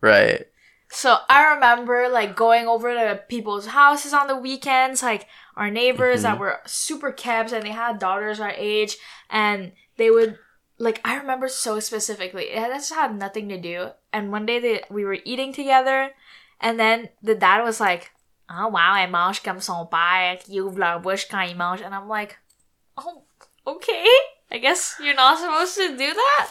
right 0.00 0.46
So 0.90 1.18
I 1.28 1.54
remember 1.54 2.08
like 2.08 2.36
going 2.36 2.66
over 2.66 2.92
to 2.94 3.22
people's 3.28 3.66
houses 3.66 4.12
on 4.12 4.26
the 4.28 4.36
weekends, 4.36 5.02
like 5.02 5.26
our 5.56 5.70
neighbors 5.70 6.22
that 6.22 6.34
mm-hmm. 6.34 6.40
were 6.40 6.60
super 6.66 7.12
kept 7.12 7.52
and 7.52 7.64
they 7.64 7.70
had 7.70 7.98
daughters 7.98 8.40
our 8.40 8.52
age, 8.56 8.96
and 9.30 9.72
they 9.96 10.10
would 10.10 10.38
like 10.78 11.00
I 11.04 11.16
remember 11.16 11.48
so 11.48 11.80
specifically. 11.80 12.44
It 12.44 12.68
just 12.68 12.92
had 12.92 13.16
nothing 13.16 13.48
to 13.48 13.60
do. 13.60 13.88
And 14.12 14.30
one 14.30 14.46
day 14.46 14.60
they, 14.60 14.82
we 14.90 15.04
were 15.04 15.18
eating 15.24 15.52
together, 15.52 16.10
and 16.60 16.78
then 16.78 17.08
the 17.22 17.34
dad 17.34 17.62
was 17.62 17.80
like, 17.80 18.12
"Oh 18.50 18.68
wow, 18.68 18.94
elle 18.96 19.10
mange 19.10 19.42
comme 19.42 19.60
son 19.60 19.86
père 19.86 20.38
qui 20.38 20.60
ouvre 20.60 20.78
leur 20.78 21.00
bouche 21.00 21.28
quand 21.28 21.40
il 21.40 21.56
mange," 21.56 21.82
and 21.82 21.94
I'm 21.94 22.08
like, 22.08 22.38
"Oh, 22.96 23.24
okay. 23.66 24.06
I 24.50 24.58
guess 24.58 24.96
you're 25.00 25.14
not 25.14 25.38
supposed 25.38 25.76
to 25.76 25.96
do 25.96 26.12
that." 26.14 26.48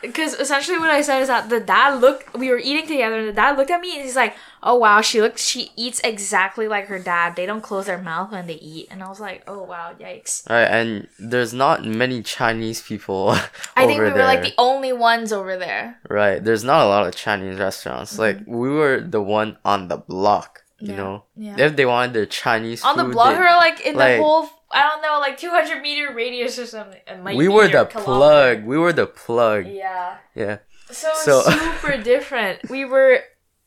because 0.00 0.34
essentially 0.34 0.78
what 0.78 0.90
I 0.90 1.02
said 1.02 1.20
is 1.20 1.28
that 1.28 1.48
the 1.48 1.60
dad 1.60 2.00
looked. 2.00 2.36
We 2.36 2.50
were 2.50 2.58
eating 2.58 2.86
together, 2.86 3.18
and 3.18 3.28
the 3.28 3.32
dad 3.32 3.56
looked 3.56 3.70
at 3.70 3.80
me 3.80 3.94
and 3.96 4.04
he's 4.04 4.16
like, 4.16 4.34
"Oh 4.62 4.76
wow, 4.76 5.00
she 5.00 5.20
looks. 5.20 5.44
She 5.44 5.72
eats 5.76 6.00
exactly 6.04 6.68
like 6.68 6.86
her 6.86 6.98
dad. 6.98 7.36
They 7.36 7.46
don't 7.46 7.62
close 7.62 7.86
their 7.86 7.98
mouth 7.98 8.32
when 8.32 8.46
they 8.46 8.54
eat." 8.54 8.88
And 8.90 9.02
I 9.02 9.08
was 9.08 9.20
like, 9.20 9.42
"Oh 9.46 9.62
wow, 9.62 9.94
yikes." 9.98 10.48
Right, 10.48 10.64
and 10.64 11.08
there's 11.18 11.52
not 11.52 11.84
many 11.84 12.22
Chinese 12.22 12.82
people 12.82 13.30
I 13.76 13.86
think 13.86 14.00
we 14.00 14.06
were 14.06 14.10
there. 14.10 14.24
like 14.24 14.42
the 14.42 14.54
only 14.58 14.92
ones 14.92 15.32
over 15.32 15.56
there. 15.56 15.98
Right, 16.08 16.42
there's 16.42 16.64
not 16.64 16.84
a 16.84 16.88
lot 16.88 17.06
of 17.06 17.14
Chinese 17.14 17.58
restaurants. 17.58 18.12
Mm-hmm. 18.12 18.22
Like 18.22 18.38
we 18.46 18.68
were 18.68 19.00
the 19.00 19.22
one 19.22 19.58
on 19.64 19.88
the 19.88 19.96
block. 19.98 20.64
You. 20.80 20.90
Yeah, 20.92 20.96
know, 20.96 21.24
yeah. 21.36 21.56
if 21.58 21.74
they 21.76 21.84
wanted 21.86 22.12
their 22.14 22.26
Chinese 22.26 22.84
On 22.84 22.96
the 22.96 23.04
block, 23.04 23.36
or 23.36 23.44
like 23.44 23.80
in 23.80 23.96
like- 23.96 24.18
the 24.18 24.22
whole. 24.22 24.48
I 24.70 24.82
don't 24.82 25.00
know, 25.00 25.18
like 25.18 25.38
200 25.38 25.80
meter 25.80 26.12
radius 26.12 26.58
or 26.58 26.66
something. 26.66 27.00
It 27.06 27.22
might 27.22 27.36
we 27.38 27.48
were 27.48 27.68
the 27.68 27.86
kilometer. 27.86 28.04
plug. 28.04 28.64
We 28.64 28.76
were 28.76 28.92
the 28.92 29.06
plug. 29.06 29.66
Yeah. 29.66 30.18
Yeah. 30.34 30.58
So, 30.90 31.08
So- 31.14 31.40
super 31.40 31.96
different. 32.12 32.68
We 32.68 32.84
were 32.84 33.20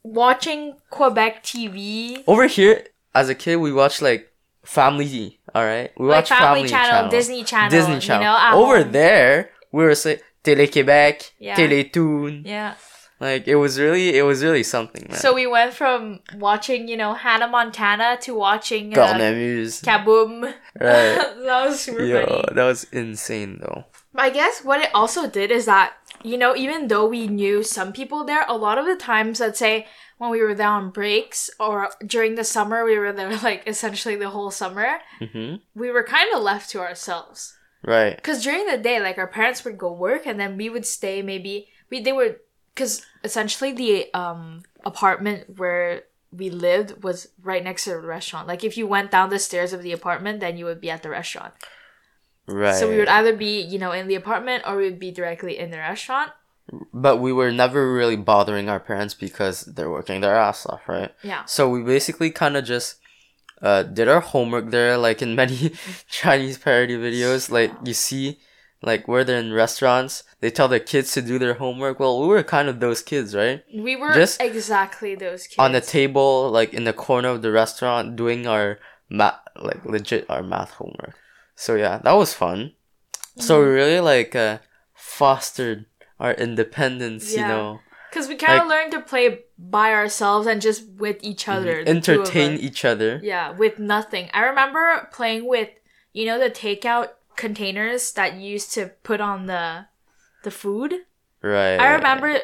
watching 0.03 0.75
Quebec 0.91 1.44
TV, 1.44 2.24
Over 2.27 2.48
here, 2.48 2.86
as 3.15 3.30
a 3.30 3.36
kid, 3.36 3.56
we 3.58 3.74
watched 3.74 4.01
like 4.01 4.32
Family. 4.63 5.39
All 5.56 5.65
right, 5.65 5.91
we 5.98 6.06
like 6.08 6.18
watched 6.30 6.34
Family, 6.34 6.70
Channel, 6.70 7.10
Disney 7.10 7.44
Channel, 7.44 7.70
Disney 7.72 8.00
Channel. 8.00 8.24
You 8.34 8.51
know, 8.56 8.63
Over 8.63 8.84
home. 8.84 8.91
there, 8.91 9.50
we 9.72 9.84
were 9.84 9.96
say 9.96 10.22
Télé 10.44 10.68
Québec, 10.72 11.32
Yeah. 11.39 11.56
Télétoon. 11.56 12.44
Yeah. 12.46 12.75
Like 13.21 13.47
it 13.47 13.55
was 13.55 13.79
really, 13.79 14.17
it 14.17 14.23
was 14.23 14.43
really 14.43 14.63
something, 14.63 15.05
man. 15.07 15.17
So 15.19 15.31
we 15.31 15.45
went 15.45 15.73
from 15.73 16.21
watching, 16.37 16.87
you 16.87 16.97
know, 16.97 17.13
Hannah 17.13 17.47
Montana 17.47 18.17
to 18.21 18.33
watching 18.33 18.97
uh, 18.97 19.13
Kaboum. 19.13 20.53
Right. 20.79 21.17
that 21.45 21.65
was 21.67 21.79
super 21.81 22.03
Yo, 22.03 22.25
funny. 22.25 22.43
that 22.55 22.63
was 22.63 22.85
insane 22.85 23.59
though. 23.61 23.85
I 24.15 24.31
guess 24.31 24.63
what 24.63 24.81
it 24.81 24.89
also 24.95 25.29
did 25.29 25.51
is 25.51 25.65
that, 25.65 25.93
you 26.23 26.37
know, 26.37 26.55
even 26.55 26.87
though 26.87 27.05
we 27.05 27.27
knew 27.27 27.61
some 27.61 27.93
people 27.93 28.23
there, 28.23 28.43
a 28.47 28.57
lot 28.57 28.77
of 28.79 28.85
the 28.85 28.95
times, 28.95 29.39
let's 29.39 29.59
say, 29.59 29.85
when 30.17 30.31
we 30.31 30.41
were 30.41 30.55
there 30.55 30.67
on 30.67 30.89
breaks 30.89 31.49
or 31.59 31.89
during 32.05 32.35
the 32.35 32.43
summer, 32.43 32.83
we 32.83 32.97
were 32.97 33.13
there 33.13 33.37
like 33.43 33.63
essentially 33.67 34.15
the 34.15 34.29
whole 34.29 34.49
summer, 34.49 34.97
hmm 35.19 35.55
we 35.75 35.91
were 35.91 36.03
kind 36.03 36.27
of 36.33 36.41
left 36.41 36.71
to 36.71 36.79
ourselves. 36.79 37.55
Right. 37.83 38.15
Because 38.15 38.43
during 38.43 38.65
the 38.65 38.77
day, 38.77 38.99
like 38.99 39.17
our 39.19 39.27
parents 39.27 39.63
would 39.63 39.77
go 39.77 39.91
work 39.93 40.25
and 40.25 40.39
then 40.39 40.57
we 40.57 40.69
would 40.69 40.85
stay 40.87 41.21
maybe, 41.21 41.67
we, 41.91 42.01
they 42.01 42.13
would, 42.13 42.37
because 42.81 43.05
essentially 43.23 43.71
the 43.71 44.11
um 44.13 44.63
apartment 44.83 45.59
where 45.59 46.03
we 46.31 46.50
lived 46.50 47.03
was 47.03 47.27
right 47.43 47.63
next 47.63 47.83
to 47.83 47.91
the 47.91 48.00
restaurant. 48.00 48.47
Like 48.47 48.63
if 48.63 48.75
you 48.75 48.88
went 48.88 49.11
down 49.11 49.29
the 49.29 49.38
stairs 49.38 49.71
of 49.73 49.83
the 49.83 49.91
apartment, 49.91 50.39
then 50.39 50.57
you 50.57 50.65
would 50.65 50.81
be 50.81 50.89
at 50.89 51.03
the 51.03 51.09
restaurant. 51.09 51.53
Right. 52.47 52.73
So 52.73 52.89
we 52.89 52.97
would 52.97 53.07
either 53.09 53.35
be, 53.35 53.61
you 53.61 53.77
know, 53.77 53.91
in 53.91 54.07
the 54.07 54.15
apartment 54.15 54.63
or 54.65 54.77
we 54.77 54.85
would 54.85 54.97
be 54.97 55.11
directly 55.11 55.59
in 55.59 55.69
the 55.69 55.77
restaurant. 55.77 56.31
but 56.93 57.17
we 57.17 57.33
were 57.33 57.51
never 57.51 57.93
really 57.93 58.15
bothering 58.15 58.69
our 58.69 58.79
parents 58.79 59.13
because 59.13 59.61
they're 59.61 59.89
working 59.89 60.21
their 60.21 60.35
ass 60.35 60.65
off, 60.65 60.88
right? 60.88 61.11
Yeah. 61.21 61.43
So 61.45 61.69
we 61.69 61.83
basically 61.83 62.31
kind 62.31 62.55
of 62.55 62.63
just 62.63 62.95
uh, 63.61 63.83
did 63.83 64.07
our 64.07 64.21
homework 64.21 64.71
there, 64.71 64.97
like 64.97 65.21
in 65.21 65.35
many 65.35 65.73
Chinese 66.09 66.57
parody 66.57 66.95
videos. 66.95 67.51
Like 67.51 67.71
you 67.83 67.93
see, 67.93 68.39
like 68.81 69.07
where 69.07 69.23
they're 69.23 69.39
in 69.39 69.53
restaurants, 69.53 70.23
they 70.39 70.50
tell 70.50 70.67
their 70.67 70.79
kids 70.79 71.11
to 71.13 71.21
do 71.21 71.38
their 71.39 71.53
homework. 71.55 72.00
Well, 72.00 72.19
we 72.21 72.27
were 72.27 72.43
kind 72.43 72.67
of 72.67 72.79
those 72.79 73.01
kids, 73.01 73.35
right? 73.35 73.63
We 73.73 73.95
were 73.95 74.13
Just 74.13 74.41
exactly 74.41 75.15
those 75.15 75.43
kids. 75.47 75.59
On 75.59 75.71
the 75.71 75.81
table, 75.81 76.50
like 76.50 76.73
in 76.73 76.83
the 76.83 76.93
corner 76.93 77.29
of 77.29 77.41
the 77.41 77.51
restaurant, 77.51 78.15
doing 78.15 78.47
our 78.47 78.79
math, 79.09 79.39
like 79.55 79.85
legit 79.85 80.25
our 80.29 80.41
math 80.43 80.71
homework. 80.71 81.15
So 81.55 81.75
yeah, 81.75 82.00
that 82.03 82.13
was 82.13 82.33
fun. 82.33 82.73
So 83.38 83.59
Mm-hmm. 83.59 83.67
we 83.69 83.73
really 83.75 84.00
like 84.00 84.35
uh, 84.35 84.57
fostered 84.93 85.85
our 86.19 86.33
independence, 86.33 87.31
you 87.31 87.41
know. 87.41 87.79
Because 88.09 88.27
we 88.27 88.35
kind 88.35 88.61
of 88.61 88.67
like- 88.67 88.77
learned 88.77 88.91
to 88.93 89.01
play 89.01 89.39
by 89.57 89.93
ourselves 89.93 90.47
and 90.47 90.61
just 90.61 90.83
with 90.97 91.17
each 91.21 91.47
other. 91.47 91.75
two 91.75 91.79
of 91.81 91.85
Mm-hmm. 91.88 91.97
entertain 92.11 92.51
each 92.59 92.83
other. 92.85 93.19
Yeah, 93.23 93.51
with 93.51 93.79
nothing. 93.79 94.29
I 94.33 94.41
remember 94.45 95.07
playing 95.13 95.47
with, 95.47 95.69
you 96.13 96.25
know, 96.25 96.38
the 96.39 96.50
takeout 96.50 97.09
containers 97.35 98.11
that 98.13 98.35
you 98.35 98.51
used 98.51 98.73
to 98.73 98.91
put 99.03 99.21
on 99.21 99.45
the 99.45 99.85
the 100.43 100.51
food. 100.51 100.93
Right. 101.41 101.77
I 101.77 101.93
remember 101.93 102.39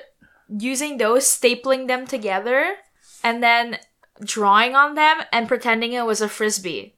using 0.49 0.97
those, 0.97 1.25
stapling 1.25 1.87
them 1.87 2.07
together, 2.07 2.75
and 3.23 3.43
then 3.43 3.77
drawing 4.21 4.75
on 4.75 4.95
them 4.95 5.17
and 5.31 5.47
pretending 5.47 5.93
it 5.93 6.05
was 6.05 6.21
a 6.21 6.29
frisbee. 6.29 6.95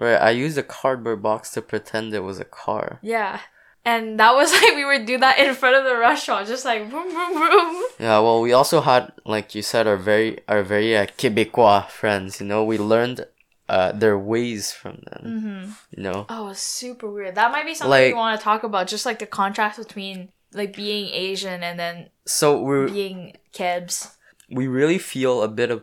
Right. 0.00 0.16
I 0.16 0.30
used 0.30 0.58
a 0.58 0.62
cardboard 0.62 1.22
box 1.22 1.50
to 1.52 1.62
pretend 1.62 2.14
it 2.14 2.20
was 2.20 2.40
a 2.40 2.44
car. 2.44 2.98
Yeah. 3.02 3.40
And 3.84 4.18
that 4.18 4.34
was 4.34 4.52
like 4.62 4.74
we 4.74 4.84
would 4.84 5.06
do 5.06 5.18
that 5.18 5.38
in 5.38 5.54
front 5.54 5.76
of 5.76 5.84
the 5.84 5.96
restaurant, 5.96 6.48
just 6.48 6.64
like 6.64 6.90
boom, 6.90 7.08
boom, 7.12 7.34
boom. 7.34 7.84
Yeah. 7.98 8.18
Well, 8.20 8.40
we 8.40 8.52
also 8.52 8.80
had, 8.80 9.12
like 9.24 9.54
you 9.54 9.62
said, 9.62 9.86
our 9.86 9.96
very 9.96 10.40
our 10.48 10.62
very 10.62 10.96
uh, 10.96 11.06
Quebecois 11.18 11.88
friends. 11.88 12.40
You 12.40 12.46
know, 12.46 12.64
we 12.64 12.78
learned 12.78 13.26
uh, 13.68 13.92
their 13.92 14.18
ways 14.18 14.72
from 14.72 15.02
them. 15.10 15.22
Mm-hmm. 15.24 15.70
You 15.96 16.02
know. 16.02 16.26
Oh, 16.28 16.52
super 16.52 17.10
weird. 17.10 17.34
That 17.36 17.50
might 17.52 17.64
be 17.64 17.74
something 17.74 17.90
Like- 17.90 18.12
we 18.12 18.18
want 18.18 18.38
to 18.38 18.44
talk 18.44 18.62
about, 18.62 18.86
just 18.88 19.06
like 19.06 19.18
the 19.18 19.26
contrast 19.26 19.78
between 19.78 20.28
like 20.52 20.76
being 20.76 21.08
Asian 21.12 21.62
and 21.62 21.78
then 21.78 22.10
So 22.26 22.60
we 22.60 22.86
being 22.90 23.36
Kebs. 23.52 24.14
we 24.50 24.66
really 24.68 24.98
feel 24.98 25.42
a 25.42 25.48
bit 25.48 25.70
of 25.70 25.82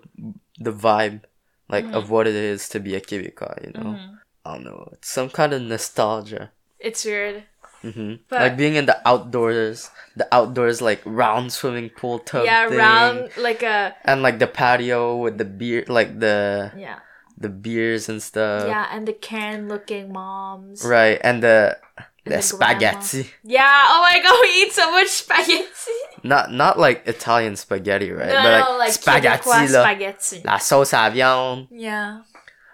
the 0.60 0.72
vibe, 0.72 1.22
like 1.70 1.86
Mm-hmm. 1.86 1.96
of 1.96 2.10
what 2.10 2.28
it 2.28 2.36
is 2.36 2.70
to 2.70 2.80
be 2.80 2.96
a 2.96 3.02
Quebecois. 3.02 3.66
You 3.66 3.74
know. 3.74 4.00
I 4.46 4.54
don't 4.56 4.64
know. 4.66 4.90
It's 4.94 5.10
some 5.10 5.30
kind 5.30 5.54
of 5.54 5.62
nostalgia. 5.62 6.52
It's 6.80 7.04
weird. 7.06 7.44
hmm 7.82 8.16
But- 8.30 8.42
like 8.42 8.58
being 8.58 8.76
in 8.76 8.86
the 8.86 9.02
outdoors, 9.08 9.90
the 10.16 10.28
outdoors 10.32 10.82
like 10.82 11.02
round 11.06 11.52
swimming 11.52 11.90
pool 11.90 12.20
tub. 12.20 12.46
yeah, 12.46 12.70
thing, 12.70 12.78
round 12.78 13.30
like 13.38 13.64
a 13.64 13.96
and 14.06 14.22
like 14.22 14.38
the 14.40 14.48
patio 14.48 15.18
with 15.18 15.38
the 15.38 15.46
beer, 15.46 15.84
like 15.88 16.20
the 16.20 16.72
yeah, 16.78 17.00
the 17.42 17.50
beers 17.50 18.10
and 18.10 18.22
stuff. 18.22 18.68
yeah, 18.68 18.88
and 18.92 19.08
the 19.08 19.14
Karen 19.14 19.68
looking 19.68 20.12
moms. 20.14 20.84
Right, 20.86 21.20
and 21.24 21.42
the 21.44 21.78
the, 22.24 22.30
the 22.30 22.30
grandma. 22.30 22.42
spaghetti. 22.42 23.30
Yeah. 23.44 23.84
Oh 23.90 24.02
my 24.04 24.20
god, 24.22 24.38
we 24.42 24.50
eat 24.62 24.72
so 24.74 24.92
much 24.92 25.08
spaghetti. 25.08 25.98
Not 26.24 26.52
not 26.52 26.78
like 26.78 27.08
Italian 27.08 27.56
spaghetti, 27.56 28.12
right? 28.12 28.28
no, 28.30 28.44
but 28.44 28.70
no, 28.72 28.78
like 28.78 28.92
spaghetti 28.94 29.50
la, 29.50 29.66
spaghetti. 29.66 30.42
la 30.46 30.58
sauce 30.58 30.94
à 30.94 31.10
viande. 31.12 31.68
Yeah. 31.72 32.22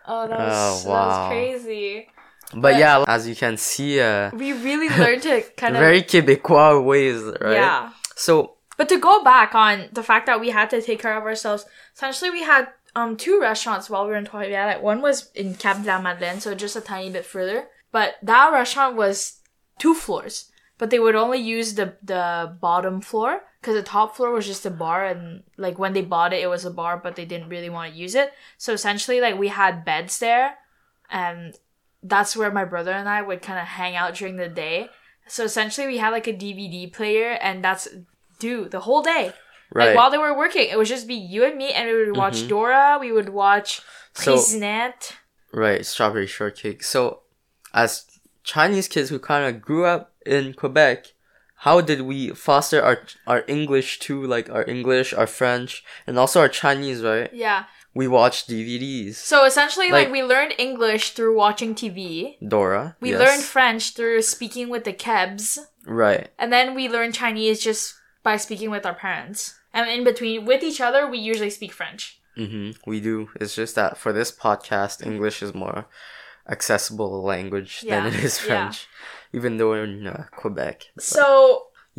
Oh, 0.07 0.27
that 0.27 0.39
was, 0.39 0.86
Oh, 0.86 0.89
that 0.89 1.07
was 1.07 1.29
crazy. 1.31 2.07
But 2.53 2.62
But- 2.62 2.77
yeah, 2.79 3.03
as 3.07 3.27
you 3.27 3.36
can 3.36 3.57
see, 3.57 4.00
uh, 4.00 4.31
We 4.33 4.53
really 4.53 4.88
learned 4.89 5.21
to 5.24 5.41
kind 5.57 5.75
of 5.75 5.81
very 5.81 6.01
Quebecois 6.01 6.81
ways, 6.83 7.21
right? 7.41 7.53
yeah. 7.59 7.89
So 8.15 8.57
But 8.77 8.89
to 8.89 9.00
go 9.00 9.24
back 9.24 9.55
on 9.55 9.89
the 9.91 10.03
fact 10.03 10.27
that 10.27 10.39
we 10.39 10.51
had 10.51 10.69
to 10.69 10.81
take 10.81 11.01
care 11.01 11.17
of 11.17 11.24
ourselves, 11.24 11.65
essentially 11.96 12.29
we 12.29 12.43
had 12.43 12.69
um 12.96 13.17
two 13.17 13.39
restaurants 13.41 13.89
while 13.89 14.05
we 14.05 14.12
were 14.12 14.17
in 14.17 14.25
Trois-Rivières. 14.25 14.81
One 14.81 15.01
was 15.01 15.31
in 15.34 15.55
Cap 15.55 15.81
de 15.81 15.88
la 15.88 16.00
Madeleine, 16.00 16.39
so 16.39 16.55
just 16.55 16.75
a 16.75 16.81
tiny 16.81 17.10
bit 17.10 17.25
further. 17.25 17.67
But 17.91 18.15
that 18.22 18.51
restaurant 18.51 18.96
was 18.96 19.39
two 19.79 19.93
floors, 19.93 20.51
but 20.77 20.89
they 20.89 21.00
would 21.00 21.15
only 21.15 21.39
use 21.39 21.74
the 21.74 21.96
the 22.03 22.55
bottom 22.62 23.01
floor 23.01 23.41
because 23.60 23.75
the 23.75 23.84
top 23.84 24.15
floor 24.15 24.31
was 24.31 24.46
just 24.46 24.65
a 24.65 24.72
bar, 24.72 25.05
and 25.05 25.43
like 25.57 25.79
when 25.79 25.93
they 25.93 26.01
bought 26.01 26.34
it, 26.34 26.43
it 26.43 26.48
was 26.48 26.65
a 26.65 26.72
bar, 26.72 26.98
but 26.98 27.15
they 27.15 27.25
didn't 27.25 27.50
really 27.50 27.69
want 27.69 27.91
to 27.91 28.00
use 28.00 28.15
it. 28.15 28.31
So 28.57 28.74
essentially, 28.74 29.19
like 29.19 29.38
we 29.38 29.48
had 29.48 29.86
beds 29.86 30.19
there, 30.19 30.55
and 31.10 31.57
that's 32.03 32.38
where 32.38 32.51
my 32.51 32.65
brother 32.65 32.91
and 32.91 33.10
I 33.10 33.22
would 33.22 33.41
kind 33.41 33.60
of 33.60 33.65
hang 33.65 33.96
out 33.96 34.15
during 34.15 34.38
the 34.38 34.48
day. 34.48 34.89
So 35.27 35.43
essentially, 35.43 35.88
we 35.88 35.98
had 35.98 36.12
like 36.12 36.27
a 36.27 36.34
DVD 36.34 36.91
player, 36.91 37.31
and 37.41 37.63
that's 37.63 37.88
dude 38.39 38.72
the 38.72 38.82
whole 38.82 39.01
day. 39.01 39.34
right, 39.74 39.88
Like 39.88 39.98
while 39.98 40.10
they 40.10 40.17
were 40.17 40.34
working, 40.38 40.70
it 40.70 40.77
would 40.77 40.88
just 40.88 41.08
be 41.08 41.15
you 41.15 41.44
and 41.44 41.58
me, 41.58 41.74
and 41.74 41.88
we 41.89 42.06
would 42.06 42.15
watch 42.15 42.38
Mhm. 42.44 42.48
Dora. 42.48 42.98
We 43.01 43.12
would 43.12 43.29
watch 43.29 43.82
So- 44.13 44.38
right, 45.51 45.86
strawberry 45.86 46.25
shortcake. 46.27 46.84
So, 46.84 47.24
as 47.74 48.06
Chinese 48.44 48.88
kids 48.88 49.10
who 49.10 49.20
kind 49.20 49.44
of 49.46 49.62
grew 49.62 49.86
up 49.86 50.13
in 50.25 50.53
Quebec, 50.53 51.08
how 51.67 51.82
did 51.82 52.01
we 52.01 52.29
foster 52.29 52.82
our 52.82 53.01
our 53.25 53.44
English 53.48 54.00
too, 54.00 54.24
like 54.25 54.50
our 54.50 54.63
English, 54.63 55.13
our 55.13 55.27
French, 55.27 55.84
and 56.08 56.17
also 56.17 56.39
our 56.39 56.50
Chinese, 56.50 57.01
right? 57.03 57.29
Yeah. 57.34 57.65
We 57.94 58.08
watched 58.08 58.48
DVDs. 58.48 59.15
So 59.17 59.44
essentially, 59.44 59.88
like, 59.91 60.06
Like- 60.06 60.12
we 60.13 60.24
learned 60.24 60.53
English 60.60 61.12
through 61.12 61.36
watching 61.36 61.74
TV. 61.75 62.38
Dora. 62.48 62.96
We 63.01 63.10
yes. 63.12 63.20
learned 63.20 63.44
French 63.44 63.94
through 63.96 64.22
speaking 64.22 64.70
with 64.70 64.84
the 64.86 64.94
Kebs, 64.94 65.58
right. 65.86 66.29
and 66.39 66.53
then 66.53 66.74
we 66.75 66.88
learned 66.88 67.15
Chinese 67.15 67.60
just 67.60 67.96
by 68.27 68.36
speaking 68.36 68.69
with 68.75 68.86
our 68.86 68.93
parents. 69.07 69.39
And 69.74 69.89
in 69.89 70.03
between, 70.03 70.43
with 70.51 70.62
each 70.69 70.81
other, 70.88 71.01
we 71.07 71.17
usually 71.31 71.50
speak 71.60 71.72
French. 71.72 72.19
Mm-hmm. 72.38 72.67
We 72.89 73.00
do. 73.00 73.29
It's 73.39 73.55
just 73.55 73.75
that 73.79 73.98
for 73.98 74.12
this 74.12 74.31
podcast, 74.46 75.05
English 75.12 75.41
is 75.41 75.53
more 75.53 75.79
accessible 76.55 77.24
language 77.24 77.72
Yeah, 77.84 78.03
than 78.03 78.13
it 78.13 78.19
is 78.27 78.36
yeah. 78.39 78.48
French, 78.48 78.88
even 79.38 79.51
though 79.57 79.69
we're 79.69 79.86
in 79.86 80.05
uh, 80.07 80.25
Quebec. 80.41 80.77
So, 81.00 81.25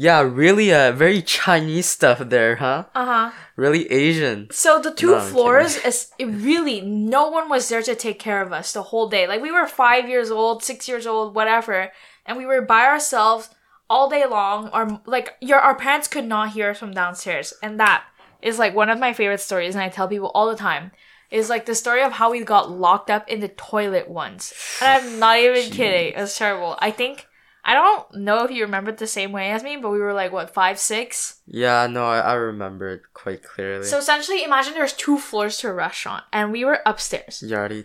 Yeah, 0.09 0.21
really, 0.43 0.69
uh, 0.81 0.93
very 1.05 1.21
Chinese 1.23 1.89
stuff 1.99 2.19
there, 2.35 2.57
huh? 2.57 2.85
uh 2.95 3.07
huh. 3.13 3.29
Really 3.57 3.85
Asian. 3.91 4.49
So 4.65 4.71
the 4.87 4.95
two 5.03 5.13
No, 5.17 5.21
floors 5.33 5.73
is 5.89 5.99
it 6.23 6.27
really 6.27 6.79
no 6.81 7.23
one 7.37 7.49
was 7.55 7.69
there 7.69 7.83
to 7.83 7.95
take 7.97 8.19
care 8.29 8.41
of 8.47 8.53
us 8.53 8.73
the 8.73 8.85
whole 8.91 9.09
day. 9.17 9.25
Like 9.31 9.43
we 9.47 9.51
were 9.57 9.67
five 9.85 10.05
years 10.13 10.31
old, 10.31 10.63
six 10.63 10.89
years 10.91 11.07
old, 11.13 11.35
whatever, 11.39 11.79
and 12.27 12.37
we 12.41 12.47
were 12.51 12.63
by 12.77 12.85
ourselves 12.93 13.45
all 13.91 14.09
day 14.09 14.27
long. 14.27 14.69
Our 14.69 15.01
like 15.07 15.35
your 15.41 15.59
our 15.59 15.75
parents 15.75 16.09
could 16.09 16.27
not 16.27 16.51
hear 16.51 16.71
us 16.71 16.79
from 16.79 16.93
downstairs, 16.93 17.55
and 17.63 17.79
that 17.81 18.05
is 18.43 18.59
like 18.59 18.75
one 18.75 18.91
of 18.91 18.99
my 18.99 19.13
favorite 19.13 19.41
stories, 19.41 19.75
and 19.75 19.83
I 19.83 19.89
tell 19.89 20.09
people 20.09 20.31
all 20.35 20.49
the 20.49 20.57
time. 20.57 20.93
Is 21.31 21.51
like 21.51 21.67
the 21.67 21.75
story 21.75 22.03
of 22.03 22.13
how 22.13 22.31
we 22.31 22.43
got 22.43 22.71
locked 22.71 23.11
up 23.11 23.29
in 23.29 23.41
the 23.41 23.49
toilet 23.49 24.09
once. 24.09 24.55
And 24.81 25.05
I'm 25.05 25.19
not 25.19 25.39
even 25.39 25.71
kidding. 25.71 26.15
It 26.15 26.17
was 26.17 26.35
terrible. 26.35 26.79
I 26.79 26.91
think 26.91 27.29
I 27.69 27.75
don't 27.75 28.15
know 28.25 28.45
if 28.45 28.51
you 28.51 28.63
remember 28.63 28.93
it 28.93 28.97
the 28.97 29.07
same 29.07 29.31
way 29.31 29.51
as 29.51 29.63
me, 29.63 29.77
but 29.77 29.91
we 29.91 29.99
were 29.99 30.15
like 30.15 30.33
what 30.33 30.55
five, 30.55 30.79
six. 30.79 31.43
Yeah, 31.47 31.87
no, 31.87 32.07
I, 32.07 32.21
I 32.21 32.33
remember 32.33 32.89
it 32.89 33.03
quite 33.13 33.43
clearly. 33.43 33.85
So 33.85 33.99
essentially, 33.99 34.43
imagine 34.43 34.73
there's 34.73 34.95
two 34.95 35.19
floors 35.19 35.59
to 35.59 35.69
a 35.69 35.75
restaurant, 35.75 36.25
and 36.33 36.51
we 36.51 36.65
were 36.65 36.81
upstairs. 36.87 37.45
Yari. 37.47 37.85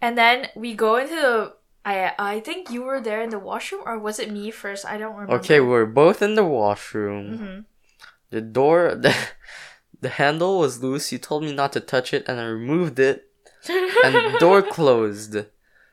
And 0.00 0.18
then 0.18 0.48
we 0.56 0.74
go 0.74 0.96
into 0.96 1.14
the. 1.14 1.52
I 1.86 2.12
I 2.18 2.40
think 2.40 2.68
you 2.74 2.82
were 2.82 3.00
there 3.00 3.22
in 3.22 3.30
the 3.30 3.38
washroom, 3.38 3.82
or 3.86 3.96
was 3.98 4.18
it 4.18 4.30
me 4.30 4.50
first? 4.50 4.84
I 4.84 4.98
don't 4.98 5.14
remember. 5.14 5.38
Okay, 5.38 5.60
we're 5.60 5.86
both 5.86 6.20
in 6.20 6.34
the 6.34 6.44
washroom. 6.44 7.26
hmm 7.38 7.58
The 8.34 8.42
door, 8.42 8.94
the, 9.04 9.14
the 10.02 10.08
handle 10.20 10.58
was 10.58 10.82
loose. 10.82 11.12
You 11.12 11.18
told 11.22 11.44
me 11.46 11.54
not 11.54 11.72
to 11.74 11.80
touch 11.80 12.12
it, 12.12 12.26
and 12.28 12.40
I 12.42 12.46
removed 12.50 12.98
it, 12.98 13.30
and 14.04 14.12
the 14.14 14.36
door 14.42 14.60
closed. 14.62 15.46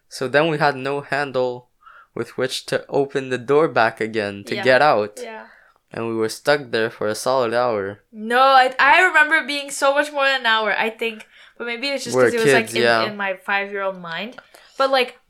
So 0.10 0.28
then 0.28 0.50
we 0.50 0.58
had 0.58 0.76
no 0.76 1.02
handle 1.02 1.70
with 2.18 2.38
which 2.38 2.66
to 2.70 2.86
open 2.90 3.30
the 3.30 3.38
door 3.42 3.68
back 3.70 4.02
again 4.02 4.44
to 4.46 4.54
Yeah. 4.56 4.64
get 4.66 4.82
out. 4.82 5.20
yeah. 5.22 5.48
And 5.94 6.10
we 6.10 6.16
were 6.18 6.30
stuck 6.30 6.72
there 6.74 6.90
for 6.90 7.06
a 7.06 7.14
solid 7.14 7.54
hour. 7.54 8.02
No, 8.12 8.42
I, 8.42 8.74
I 8.82 9.02
remember 9.06 9.46
being 9.46 9.70
so 9.70 9.94
much 9.94 10.10
more 10.12 10.26
than 10.26 10.42
an 10.42 10.50
hour. 10.50 10.74
I 10.74 10.90
think, 10.90 11.28
but 11.58 11.68
maybe 11.70 11.90
it's 11.94 12.04
just 12.06 12.18
because 12.18 12.34
it 12.34 12.42
was 12.42 12.50
like 12.54 12.74
in, 12.74 12.82
yeah. 12.82 13.06
in 13.06 13.14
my 13.16 13.38
five 13.38 13.70
year 13.70 13.86
old 13.86 14.02
mind. 14.02 14.42
But 14.78 14.90
like, 14.90 15.22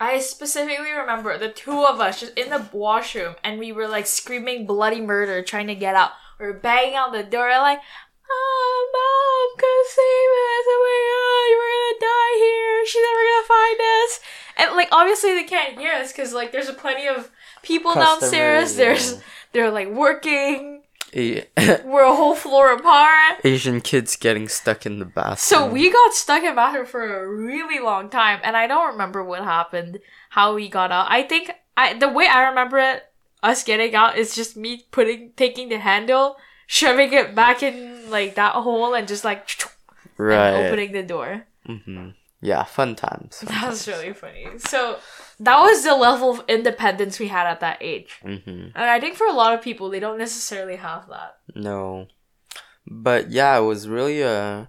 I 0.00 0.18
specifically 0.18 0.92
remember 0.92 1.36
the 1.36 1.50
two 1.50 1.84
of 1.84 2.00
us 2.00 2.20
just 2.20 2.36
in 2.38 2.48
the 2.48 2.66
washroom, 2.72 3.34
and 3.44 3.58
we 3.58 3.70
were 3.70 3.86
like 3.86 4.06
screaming 4.06 4.64
bloody 4.64 5.00
murder, 5.02 5.42
trying 5.42 5.66
to 5.66 5.74
get 5.74 5.94
out. 5.94 6.12
We 6.38 6.46
were 6.46 6.54
banging 6.54 6.96
on 6.96 7.12
the 7.12 7.22
door, 7.22 7.50
like, 7.50 7.80
"Oh, 8.30 8.88
mom, 8.96 9.60
come 9.60 9.84
save 9.84 10.32
us! 10.48 10.64
Oh 10.72 10.80
my 10.88 10.98
god, 11.12 11.52
we're 11.60 11.76
gonna 11.76 12.00
die 12.00 12.36
here. 12.38 12.86
She's 12.86 13.02
never 13.02 13.22
gonna 13.28 13.46
find 13.46 13.80
us." 13.80 14.20
And 14.56 14.76
like, 14.76 14.88
obviously 14.90 15.34
they 15.34 15.44
can't 15.44 15.78
hear 15.78 15.92
us 15.92 16.12
because 16.12 16.32
like 16.32 16.50
there's 16.50 16.70
a 16.70 16.72
plenty 16.72 17.06
of 17.06 17.30
people 17.62 17.92
downstairs. 17.94 18.70
Customers, 18.70 18.76
There's 18.76 19.22
they're 19.52 19.70
like 19.70 19.88
working. 19.88 20.79
A- 21.14 21.46
We're 21.84 22.04
a 22.04 22.14
whole 22.14 22.34
floor 22.34 22.72
apart. 22.72 23.40
Asian 23.44 23.80
kids 23.80 24.16
getting 24.16 24.48
stuck 24.48 24.86
in 24.86 24.98
the 24.98 25.04
bathroom. 25.04 25.36
So 25.36 25.66
we 25.66 25.90
got 25.92 26.14
stuck 26.14 26.42
in 26.44 26.54
bathroom 26.54 26.86
for 26.86 27.22
a 27.22 27.28
really 27.28 27.78
long 27.82 28.08
time, 28.10 28.40
and 28.44 28.56
I 28.56 28.66
don't 28.66 28.92
remember 28.92 29.22
what 29.24 29.42
happened, 29.44 29.98
how 30.30 30.54
we 30.54 30.68
got 30.68 30.92
out. 30.92 31.06
I 31.10 31.22
think 31.22 31.50
I 31.76 31.94
the 31.94 32.08
way 32.08 32.26
I 32.26 32.48
remember 32.48 32.78
it, 32.78 33.04
us 33.42 33.64
getting 33.64 33.94
out 33.94 34.16
is 34.18 34.34
just 34.34 34.56
me 34.56 34.84
putting 34.90 35.32
taking 35.36 35.68
the 35.68 35.78
handle, 35.78 36.36
shoving 36.66 37.12
it 37.12 37.34
back 37.34 37.62
in 37.62 38.10
like 38.10 38.34
that 38.36 38.52
hole, 38.54 38.94
and 38.94 39.08
just 39.08 39.24
like 39.24 39.48
right. 40.16 40.66
opening 40.66 40.92
the 40.92 41.02
door. 41.02 41.46
hmm 41.66 42.10
Yeah, 42.40 42.64
fun 42.64 42.94
times. 42.96 43.40
That 43.40 43.68
was 43.68 43.86
really 43.88 44.12
funny. 44.12 44.46
So 44.58 44.98
that 45.40 45.58
was 45.58 45.82
the 45.82 45.96
level 45.96 46.30
of 46.30 46.44
independence 46.48 47.18
we 47.18 47.28
had 47.28 47.46
at 47.46 47.60
that 47.60 47.78
age, 47.80 48.20
hmm 48.22 48.68
and 48.74 48.90
I 48.96 49.00
think 49.00 49.16
for 49.16 49.26
a 49.26 49.32
lot 49.32 49.54
of 49.54 49.62
people, 49.62 49.90
they 49.90 50.00
don't 50.00 50.18
necessarily 50.18 50.76
have 50.76 51.08
that. 51.08 51.38
No. 51.54 52.06
But 52.86 53.30
yeah, 53.30 53.58
it 53.58 53.62
was 53.62 53.88
really 53.88 54.22
uh 54.22 54.66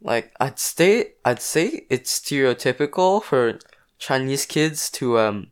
like 0.00 0.32
I'd 0.40 0.58
say 0.58 1.14
I'd 1.24 1.42
say 1.42 1.86
it's 1.90 2.18
stereotypical 2.20 3.22
for 3.22 3.58
Chinese 3.98 4.46
kids 4.46 4.90
to 4.92 5.18
um 5.18 5.50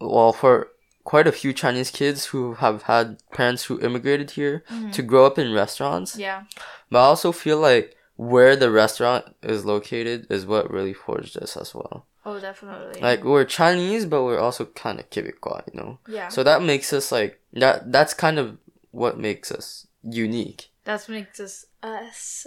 well 0.00 0.32
for 0.32 0.68
quite 1.04 1.26
a 1.26 1.32
few 1.32 1.52
Chinese 1.52 1.90
kids 1.90 2.26
who 2.26 2.54
have 2.54 2.84
had 2.84 3.18
parents 3.32 3.64
who 3.64 3.80
immigrated 3.80 4.30
here 4.32 4.64
to 4.92 5.02
grow 5.02 5.26
up 5.26 5.38
in 5.38 5.52
restaurants. 5.52 6.16
Yeah. 6.16 6.44
But 6.90 6.98
I 7.00 7.04
also 7.04 7.30
feel 7.30 7.58
like 7.58 7.94
where 8.16 8.56
the 8.56 8.70
restaurant 8.70 9.24
is 9.42 9.66
located 9.66 10.26
is 10.30 10.46
what 10.46 10.70
really 10.70 10.94
forged 10.94 11.36
us 11.36 11.56
as 11.56 11.74
well. 11.74 12.06
Oh, 12.26 12.40
definitely. 12.40 13.00
Like 13.00 13.22
we're 13.24 13.44
Chinese 13.44 14.06
but 14.06 14.24
we're 14.24 14.38
also 14.38 14.64
kind 14.66 14.98
of 14.98 15.10
Quebecois, 15.10 15.64
you 15.72 15.80
know. 15.80 15.98
yeah. 16.08 16.28
So 16.28 16.42
that 16.42 16.62
makes 16.62 16.92
us 16.92 17.12
like 17.12 17.40
that 17.52 17.92
that's 17.92 18.14
kind 18.14 18.38
of 18.38 18.58
what 18.90 19.18
makes 19.18 19.50
us 19.52 19.86
unique. 20.02 20.70
That's 20.84 21.08
what 21.08 21.14
makes 21.14 21.40
us 21.40 21.66
us. 21.82 22.46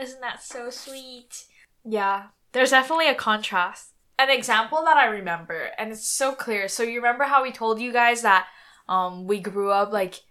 Isn't 0.00 0.20
that 0.20 0.42
so 0.42 0.70
sweet? 0.70 1.44
Yeah, 1.84 2.26
there's 2.52 2.70
definitely 2.70 3.08
a 3.08 3.14
contrast. 3.14 3.92
An 4.20 4.30
example 4.30 4.82
that 4.84 4.96
I 4.96 5.06
remember, 5.06 5.70
and 5.78 5.92
it's 5.92 6.06
so 6.06 6.34
clear. 6.34 6.68
So 6.68 6.82
you 6.82 6.96
remember 6.96 7.24
how 7.24 7.42
we 7.42 7.52
told 7.52 7.80
you 7.80 7.92
guys 7.92 8.22
that 8.22 8.46
um 8.88 9.26
we 9.26 9.40
grew 9.40 9.70
up 9.70 9.92
like 9.92 10.22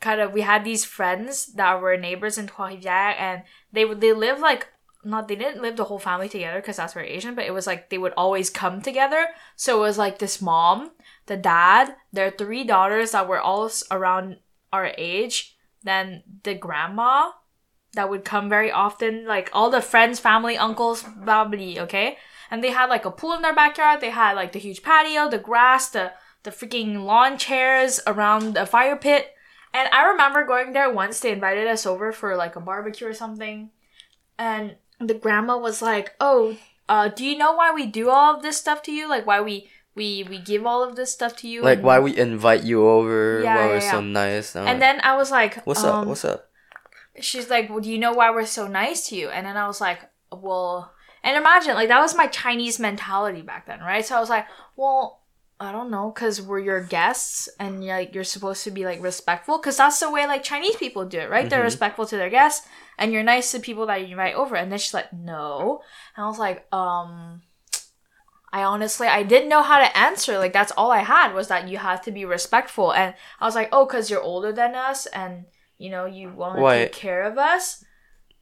kind 0.00 0.20
of 0.20 0.32
we 0.32 0.42
had 0.42 0.64
these 0.64 0.84
friends 0.84 1.46
that 1.54 1.80
were 1.80 1.96
neighbors 1.96 2.38
in 2.38 2.46
Trois-Rivières 2.46 3.16
and 3.18 3.42
they 3.72 3.84
would 3.84 4.00
they 4.00 4.12
lived 4.12 4.40
like 4.40 4.68
not 5.04 5.28
they 5.28 5.36
didn't 5.36 5.62
live 5.62 5.76
the 5.76 5.84
whole 5.84 5.98
family 5.98 6.28
together 6.28 6.60
because 6.60 6.76
that's 6.76 6.94
very 6.94 7.10
Asian, 7.10 7.34
but 7.34 7.44
it 7.44 7.54
was 7.54 7.66
like 7.66 7.88
they 7.88 7.98
would 7.98 8.12
always 8.16 8.50
come 8.50 8.82
together. 8.82 9.26
So 9.56 9.78
it 9.78 9.80
was 9.80 9.98
like 9.98 10.18
this 10.18 10.42
mom, 10.42 10.90
the 11.26 11.36
dad, 11.36 11.94
their 12.12 12.30
three 12.30 12.64
daughters 12.64 13.12
that 13.12 13.28
were 13.28 13.40
all 13.40 13.70
around 13.90 14.38
our 14.72 14.92
age, 14.98 15.56
then 15.82 16.22
the 16.42 16.54
grandma 16.54 17.30
that 17.94 18.10
would 18.10 18.24
come 18.24 18.48
very 18.48 18.70
often, 18.70 19.26
like 19.26 19.50
all 19.52 19.70
the 19.70 19.80
friends, 19.80 20.20
family, 20.20 20.56
uncles, 20.56 21.04
blah 21.24 21.44
blah. 21.44 21.82
Okay, 21.84 22.18
and 22.50 22.62
they 22.62 22.70
had 22.70 22.90
like 22.90 23.04
a 23.04 23.10
pool 23.10 23.34
in 23.34 23.42
their 23.42 23.54
backyard. 23.54 24.00
They 24.00 24.10
had 24.10 24.34
like 24.34 24.52
the 24.52 24.58
huge 24.58 24.82
patio, 24.82 25.30
the 25.30 25.38
grass, 25.38 25.88
the 25.88 26.12
the 26.42 26.50
freaking 26.50 27.04
lawn 27.04 27.38
chairs 27.38 28.00
around 28.06 28.54
the 28.54 28.66
fire 28.66 28.96
pit. 28.96 29.34
And 29.72 29.88
I 29.92 30.08
remember 30.08 30.44
going 30.44 30.72
there 30.72 30.90
once. 30.90 31.20
They 31.20 31.32
invited 31.32 31.66
us 31.66 31.86
over 31.86 32.10
for 32.10 32.36
like 32.36 32.56
a 32.56 32.60
barbecue 32.60 33.06
or 33.06 33.14
something, 33.14 33.70
and 34.38 34.76
the 35.00 35.14
grandma 35.14 35.56
was 35.58 35.80
like, 35.82 36.14
"Oh, 36.20 36.56
uh, 36.88 37.08
do 37.08 37.24
you 37.24 37.36
know 37.38 37.52
why 37.52 37.72
we 37.72 37.86
do 37.86 38.10
all 38.10 38.36
of 38.36 38.42
this 38.42 38.56
stuff 38.56 38.82
to 38.82 38.92
you? 38.92 39.08
Like 39.08 39.26
why 39.26 39.40
we 39.40 39.68
we 39.94 40.24
we 40.28 40.38
give 40.38 40.66
all 40.66 40.82
of 40.82 40.96
this 40.96 41.12
stuff 41.12 41.36
to 41.36 41.48
you? 41.48 41.62
Like 41.62 41.78
and- 41.78 41.86
why 41.86 41.98
we 41.98 42.16
invite 42.16 42.64
you 42.64 42.86
over, 42.88 43.40
Yeah, 43.42 43.54
why 43.56 43.60
yeah, 43.62 43.66
we're 43.68 43.80
yeah. 43.80 43.90
so 43.90 44.00
nice. 44.00 44.56
And 44.56 44.64
like, 44.64 44.78
then 44.80 45.00
I 45.02 45.16
was 45.16 45.30
like, 45.30 45.62
what's 45.64 45.84
um, 45.84 45.94
up? 46.02 46.06
What's 46.06 46.24
up? 46.24 46.48
she's 47.20 47.50
like, 47.50 47.68
well, 47.68 47.80
do 47.80 47.90
you 47.90 47.98
know 47.98 48.12
why 48.12 48.30
we're 48.30 48.46
so 48.46 48.66
nice 48.66 49.08
to 49.08 49.16
you? 49.16 49.28
And 49.28 49.46
then 49.46 49.56
I 49.56 49.66
was 49.66 49.80
like, 49.80 50.08
well, 50.30 50.92
and 51.22 51.36
imagine, 51.36 51.74
like, 51.74 51.88
that 51.88 52.00
was 52.00 52.14
my 52.14 52.26
Chinese 52.28 52.78
mentality 52.78 53.42
back 53.42 53.66
then, 53.66 53.80
right? 53.80 54.06
So 54.06 54.16
I 54.16 54.20
was 54.20 54.30
like, 54.30 54.46
well, 54.76 55.22
I 55.60 55.72
don't 55.72 55.90
know, 55.90 56.12
because 56.14 56.40
we're 56.40 56.60
your 56.60 56.80
guests 56.82 57.48
and 57.58 57.84
like 57.84 58.14
you're 58.14 58.22
supposed 58.22 58.62
to 58.64 58.70
be 58.70 58.84
like 58.84 59.02
respectful, 59.02 59.58
because 59.58 59.76
that's 59.76 59.98
the 59.98 60.08
way 60.10 60.24
like 60.26 60.44
Chinese 60.44 60.76
people 60.76 61.04
do 61.04 61.18
it, 61.18 61.30
right? 61.30 61.50
They're 61.50 61.60
Mhm. 61.60 61.64
respectful 61.64 62.06
to 62.06 62.16
their 62.16 62.30
guests 62.30 62.66
and 62.96 63.12
you're 63.12 63.24
nice 63.24 63.50
to 63.52 63.58
people 63.58 63.86
that 63.86 64.02
you 64.02 64.08
invite 64.12 64.34
over. 64.36 64.54
And 64.54 64.70
then 64.70 64.78
she's 64.78 64.94
like, 64.94 65.12
no. 65.12 65.82
And 66.14 66.24
I 66.24 66.28
was 66.28 66.38
like, 66.38 66.72
um, 66.72 67.42
I 68.52 68.62
honestly, 68.62 69.08
I 69.08 69.24
didn't 69.24 69.48
know 69.48 69.62
how 69.62 69.78
to 69.78 69.96
answer. 69.98 70.38
Like, 70.38 70.52
that's 70.52 70.72
all 70.72 70.90
I 70.92 71.00
had 71.02 71.34
was 71.34 71.48
that 71.48 71.68
you 71.68 71.78
had 71.78 72.02
to 72.04 72.12
be 72.12 72.24
respectful. 72.24 72.92
And 72.94 73.14
I 73.40 73.44
was 73.44 73.54
like, 73.54 73.68
oh, 73.72 73.84
because 73.84 74.10
you're 74.10 74.22
older 74.22 74.52
than 74.52 74.74
us 74.74 75.06
and, 75.06 75.44
you 75.76 75.90
know, 75.90 76.06
you 76.06 76.30
want 76.30 76.56
to 76.56 76.62
take 76.86 76.92
care 76.92 77.22
of 77.24 77.36
us. 77.36 77.84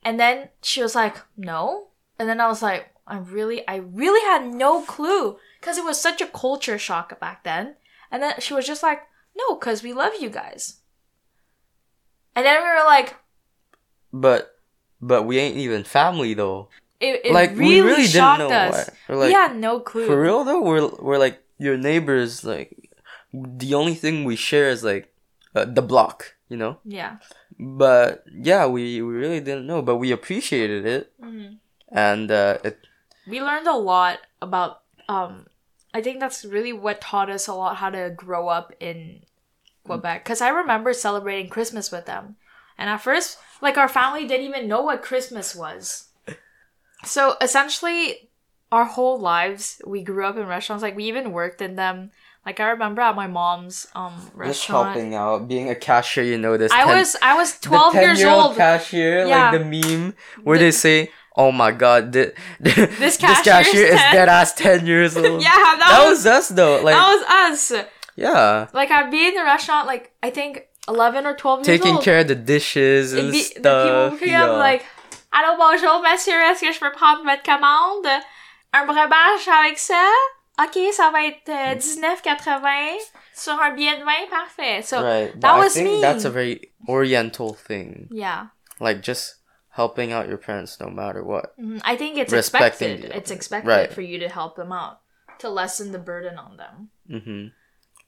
And 0.04 0.20
then 0.20 0.50
she 0.62 0.82
was 0.82 0.94
like, 0.94 1.16
no. 1.36 1.88
And 2.18 2.28
then 2.28 2.40
I 2.40 2.46
was 2.46 2.62
like, 2.62 2.90
I 3.06 3.18
really, 3.18 3.66
I 3.66 3.76
really 3.76 4.20
had 4.20 4.46
no 4.52 4.82
clue 4.82 5.38
because 5.66 5.78
it 5.78 5.84
was 5.84 6.00
such 6.00 6.20
a 6.20 6.26
culture 6.30 6.78
shock 6.78 7.18
back 7.18 7.42
then. 7.42 7.74
And 8.12 8.22
then 8.22 8.34
she 8.38 8.54
was 8.54 8.64
just 8.68 8.84
like, 8.84 9.00
no, 9.36 9.56
because 9.58 9.82
we 9.82 9.92
love 9.92 10.12
you 10.20 10.30
guys. 10.30 10.76
And 12.36 12.46
then 12.46 12.62
we 12.62 12.68
were 12.68 12.84
like, 12.86 13.16
But 14.12 14.54
but 15.02 15.24
we 15.24 15.38
ain't 15.38 15.56
even 15.56 15.82
family 15.82 16.34
though. 16.34 16.68
it, 17.00 17.20
it 17.26 17.32
like 17.32 17.50
really, 17.50 17.80
we 17.80 17.80
really 17.80 18.02
didn't 18.06 18.12
shocked 18.14 18.38
know 18.38 18.48
us. 18.50 18.88
why. 18.88 18.94
We're 19.08 19.16
like 19.20 19.28
we 19.28 19.32
had 19.34 19.56
no 19.56 19.80
clue. 19.80 20.06
for 20.06 20.20
real 20.22 20.44
though, 20.44 20.62
we're 20.62 20.86
we're 21.02 21.18
like 21.18 21.42
your 21.58 21.76
neighbors. 21.76 22.44
Like 22.44 22.94
the 23.34 23.74
only 23.74 23.94
thing 23.94 24.22
we 24.24 24.36
share 24.36 24.70
is 24.70 24.84
like 24.84 25.12
uh, 25.54 25.64
the 25.64 25.82
block, 25.82 26.36
you 26.48 26.56
know. 26.56 26.78
Yeah. 26.84 27.16
But 27.58 28.22
yeah, 28.30 28.66
we 28.66 29.02
we 29.02 29.14
really 29.14 29.40
didn't 29.40 29.66
know, 29.66 29.82
but 29.82 29.96
we 29.96 30.12
appreciated 30.12 30.86
it, 30.86 31.12
Mhm. 31.20 31.58
and 31.90 32.30
uh, 32.30 32.58
it 32.62 32.78
we 33.26 33.42
learned 33.42 33.66
a 33.66 33.74
lot 33.76 34.20
about 34.40 34.82
um 35.08 35.46
i 35.96 36.00
think 36.02 36.20
that's 36.20 36.44
really 36.44 36.72
what 36.72 37.00
taught 37.00 37.30
us 37.30 37.46
a 37.48 37.54
lot 37.54 37.76
how 37.76 37.90
to 37.90 38.04
grow 38.16 38.48
up 38.48 38.72
in 38.80 39.20
quebec 39.84 40.22
because 40.24 40.40
i 40.40 40.48
remember 40.48 40.92
celebrating 40.92 41.48
christmas 41.48 41.90
with 41.90 42.06
them 42.06 42.36
and 42.78 42.90
at 42.90 43.00
first 43.00 43.38
like 43.62 43.76
our 43.78 43.88
family 43.88 44.26
didn't 44.26 44.46
even 44.46 44.68
know 44.68 44.82
what 44.82 45.02
christmas 45.02 45.54
was 45.54 46.08
so 47.04 47.36
essentially 47.40 48.28
our 48.72 48.84
whole 48.84 49.18
lives 49.18 49.80
we 49.86 50.02
grew 50.02 50.24
up 50.26 50.36
in 50.36 50.46
restaurants 50.46 50.82
like 50.82 50.96
we 50.96 51.04
even 51.04 51.32
worked 51.32 51.62
in 51.62 51.76
them 51.76 52.10
like 52.44 52.58
i 52.60 52.68
remember 52.70 53.00
at 53.00 53.14
my 53.14 53.26
mom's 53.28 53.86
um 53.94 54.12
just 54.44 54.66
helping 54.66 55.14
out, 55.14 55.46
being 55.48 55.68
a 55.70 55.74
cashier. 55.74 56.24
You 56.24 56.38
know 56.38 56.56
this. 56.56 56.72
i 56.72 56.84
10 56.84 56.96
was 56.98 57.16
i 57.22 57.34
was 57.34 57.58
the 57.58 57.68
12 57.68 57.94
years 57.94 58.18
10-year-old 58.18 58.56
cashier, 58.56 59.26
Yeah. 59.26 59.50
like 59.50 59.60
the 59.60 59.64
meme 59.64 60.14
where 60.42 60.58
they 60.58 60.70
say, 60.70 61.10
"Oh 61.36 61.52
my 61.52 61.70
God, 61.72 62.12
thi- 62.12 62.32
this, 62.60 63.16
cashier 63.16 63.30
is 63.32 63.42
cashier 63.42 63.86
is 63.86 64.00
10." 64.00 64.14
dead 64.14 64.28
ass 64.28 64.52
ten 64.54 64.86
years 64.86 65.16
old." 65.20 65.42
yeah 65.42 65.50
that, 65.50 65.78
that 65.90 66.08
was, 66.08 66.18
was 66.24 66.26
us 66.26 66.48
though. 66.48 66.82
Like 66.82 66.94
that 66.96 67.08
was 67.12 67.22
us 67.52 67.84
Yeah. 68.16 68.68
Like 68.72 68.90
I'd 68.90 69.10
be 69.10 69.28
in 69.28 69.34
the 69.34 69.44
restaurant, 69.44 69.86
like 69.86 70.12
I 70.22 70.30
think 70.30 70.62
eleven 70.88 71.26
or 71.26 71.34
twelve 71.36 71.58
years 71.60 71.66
Taking 71.78 71.96
old. 71.96 72.04
care 72.04 72.20
of 72.20 72.28
the 72.28 72.34
dishes 72.34 73.12
and 73.12 73.30
be, 73.30 73.42
the 73.42 73.44
people 73.44 73.62
stuff. 73.62 74.10
would 74.12 74.20
pick 74.20 74.30
yeah. 74.30 74.44
up 74.44 74.58
like, 74.58 74.84
Allô, 75.32 75.56
bonjour, 75.58 76.00
monsieur, 76.02 76.40
est-ce 76.48 76.60
que 76.62 76.72
je 76.72 76.80
peux 76.80 76.92
prendre 76.92 77.22
votre 77.24 77.42
commande? 77.42 78.06
Un 78.72 78.86
breuvage 78.86 79.46
avec 79.48 79.78
ça? 79.78 80.02
Ok, 80.58 80.78
ça 80.94 81.10
va 81.12 81.26
être 81.26 81.48
euh, 81.50 81.74
19,80 81.74 82.96
sur 83.34 83.52
un 83.60 83.72
billet 83.72 83.98
de 83.98 84.04
vingt, 84.04 84.30
parfait. 84.30 84.80
So, 84.82 85.02
right. 85.02 85.32
But 85.34 85.40
that 85.42 85.56
I 85.56 85.58
was 85.58 85.74
think 85.74 85.88
me. 85.90 86.00
that's 86.00 86.24
a 86.24 86.30
very 86.30 86.72
oriental 86.88 87.52
thing. 87.52 88.08
yeah. 88.10 88.46
Like 88.80 89.02
just 89.02 89.34
helping 89.76 90.10
out 90.10 90.26
your 90.28 90.38
parents 90.38 90.80
no 90.80 90.88
matter 90.88 91.22
what. 91.22 91.52
Mhm. 91.58 91.80
I 91.84 91.96
think 91.96 92.16
it's 92.16 92.32
Respecting 92.32 92.92
expected. 92.92 93.16
It's 93.16 93.30
expected 93.30 93.68
Right. 93.68 93.92
for 93.92 94.00
you 94.00 94.18
to 94.20 94.28
help 94.28 94.56
them 94.56 94.72
out, 94.72 95.00
to 95.38 95.48
lessen 95.50 95.92
the 95.92 95.98
burden 95.98 96.38
on 96.38 96.56
them. 96.56 96.90
hmm 97.08 97.46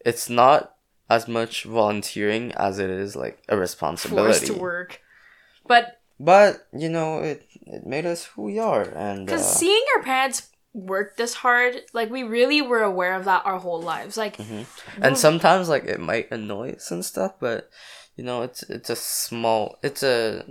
It's 0.04 0.30
not 0.30 0.76
as 1.10 1.28
much 1.28 1.64
volunteering 1.64 2.52
as 2.52 2.78
it 2.78 2.88
is 2.90 3.14
like 3.16 3.42
a 3.48 3.56
responsibility. 3.56 4.32
Forced 4.32 4.46
to 4.46 4.54
work. 4.54 5.00
But, 5.66 6.00
But 6.18 6.66
you 6.72 6.88
know, 6.88 7.20
it 7.20 7.46
it 7.66 7.84
made 7.86 8.06
us 8.06 8.24
who 8.24 8.42
we 8.42 8.58
are, 8.58 8.82
and 8.82 9.26
because 9.26 9.42
uh, 9.42 9.58
seeing 9.60 9.84
our 9.96 10.02
parents 10.02 10.48
work 10.72 11.16
this 11.16 11.34
hard, 11.34 11.82
like, 11.92 12.10
we 12.10 12.22
really 12.22 12.62
were 12.62 12.82
aware 12.82 13.14
of 13.14 13.24
that 13.26 13.44
our 13.44 13.58
whole 13.58 13.82
lives. 13.82 14.16
Like, 14.16 14.36
Mhm. 14.38 14.64
and 15.04 15.18
sometimes 15.18 15.68
like 15.68 15.84
it 15.84 16.00
might 16.00 16.30
annoy 16.30 16.72
us 16.72 16.90
and 16.90 17.04
stuff, 17.04 17.32
but 17.40 17.68
you 18.16 18.24
know, 18.24 18.42
it's 18.42 18.62
it's 18.64 18.90
a 18.90 18.96
small 18.96 19.76
it's 19.82 20.02
a 20.02 20.44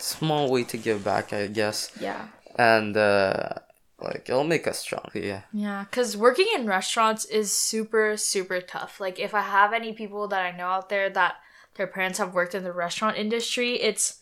small 0.00 0.50
way 0.50 0.64
to 0.64 0.76
give 0.76 1.04
back, 1.04 1.32
I 1.32 1.46
guess, 1.46 1.90
yeah. 2.00 2.28
and 2.56 2.96
uh, 2.96 3.54
like 4.00 4.28
it'll 4.28 4.44
make 4.44 4.66
us 4.66 4.78
strong. 4.78 5.10
Yeah. 5.14 5.42
Yeah, 5.52 5.84
because 5.90 6.16
working 6.16 6.46
in 6.54 6.66
restaurants 6.66 7.24
is 7.26 7.52
super, 7.52 8.16
super 8.16 8.60
tough. 8.60 9.00
Like, 9.00 9.18
if 9.18 9.34
I 9.34 9.42
have 9.42 9.72
any 9.72 9.92
people 9.92 10.28
that 10.28 10.42
I 10.42 10.56
know 10.56 10.66
out 10.66 10.88
there 10.88 11.10
that 11.10 11.36
their 11.74 11.86
parents 11.86 12.18
have 12.18 12.34
worked 12.34 12.54
in 12.54 12.64
the 12.64 12.72
restaurant 12.72 13.16
industry, 13.16 13.74
it's 13.80 14.19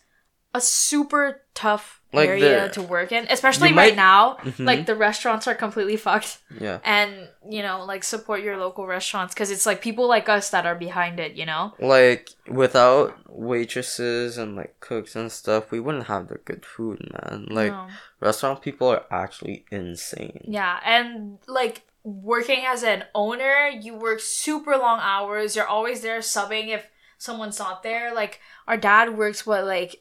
a 0.54 0.60
super 0.60 1.42
tough 1.54 2.00
Like 2.12 2.28
area 2.28 2.62
the- 2.68 2.72
to 2.74 2.82
work 2.82 3.12
in, 3.12 3.26
especially 3.28 3.68
you 3.68 3.76
right 3.76 3.94
might- 3.94 3.96
now. 3.96 4.38
Mhm. 4.40 4.64
Like, 4.66 4.86
the 4.86 4.94
restaurants 4.94 5.46
are 5.46 5.54
completely 5.54 5.96
fucked. 5.98 6.38
Yeah. 6.58 6.78
And, 6.84 7.28
you 7.48 7.62
know, 7.62 7.84
like, 7.84 8.02
support 8.02 8.40
your 8.42 8.56
local 8.56 8.86
restaurants 8.86 9.34
because 9.34 9.50
it's 9.50 9.66
like 9.66 9.82
people 9.82 10.08
like 10.08 10.26
us 10.28 10.48
that 10.50 10.64
are 10.64 10.74
behind 10.74 11.20
it, 11.20 11.32
you 11.34 11.44
know? 11.44 11.74
Like 11.78 12.30
without 12.46 13.14
waitresses 13.28 14.38
and 14.38 14.56
like 14.56 14.80
cooks 14.80 15.14
and 15.16 15.30
stuff, 15.30 15.70
we 15.70 15.80
wouldn't 15.80 16.06
have 16.06 16.28
the 16.28 16.36
good 16.36 16.64
food, 16.64 16.98
man. 17.12 17.46
Like 17.50 17.72
No. 17.72 17.88
restaurant 18.20 18.62
people 18.62 18.88
are 18.88 19.04
actually 19.10 19.66
insane. 19.70 20.40
Yeah, 20.48 20.80
and 20.84 21.38
like 21.46 21.82
working 22.04 22.64
as 22.64 22.82
an 22.82 23.04
owner, 23.14 23.68
you 23.68 23.94
work 23.94 24.20
super 24.20 24.76
long 24.78 25.00
hours. 25.02 25.54
You're 25.56 25.66
always 25.66 26.00
there 26.00 26.20
subbing 26.20 26.68
if 26.68 26.88
someone's 27.18 27.58
not 27.58 27.82
there. 27.82 28.14
Like 28.14 28.40
our 28.66 28.76
dad 28.78 29.16
works 29.18 29.44
what 29.46 29.64
like 29.64 30.00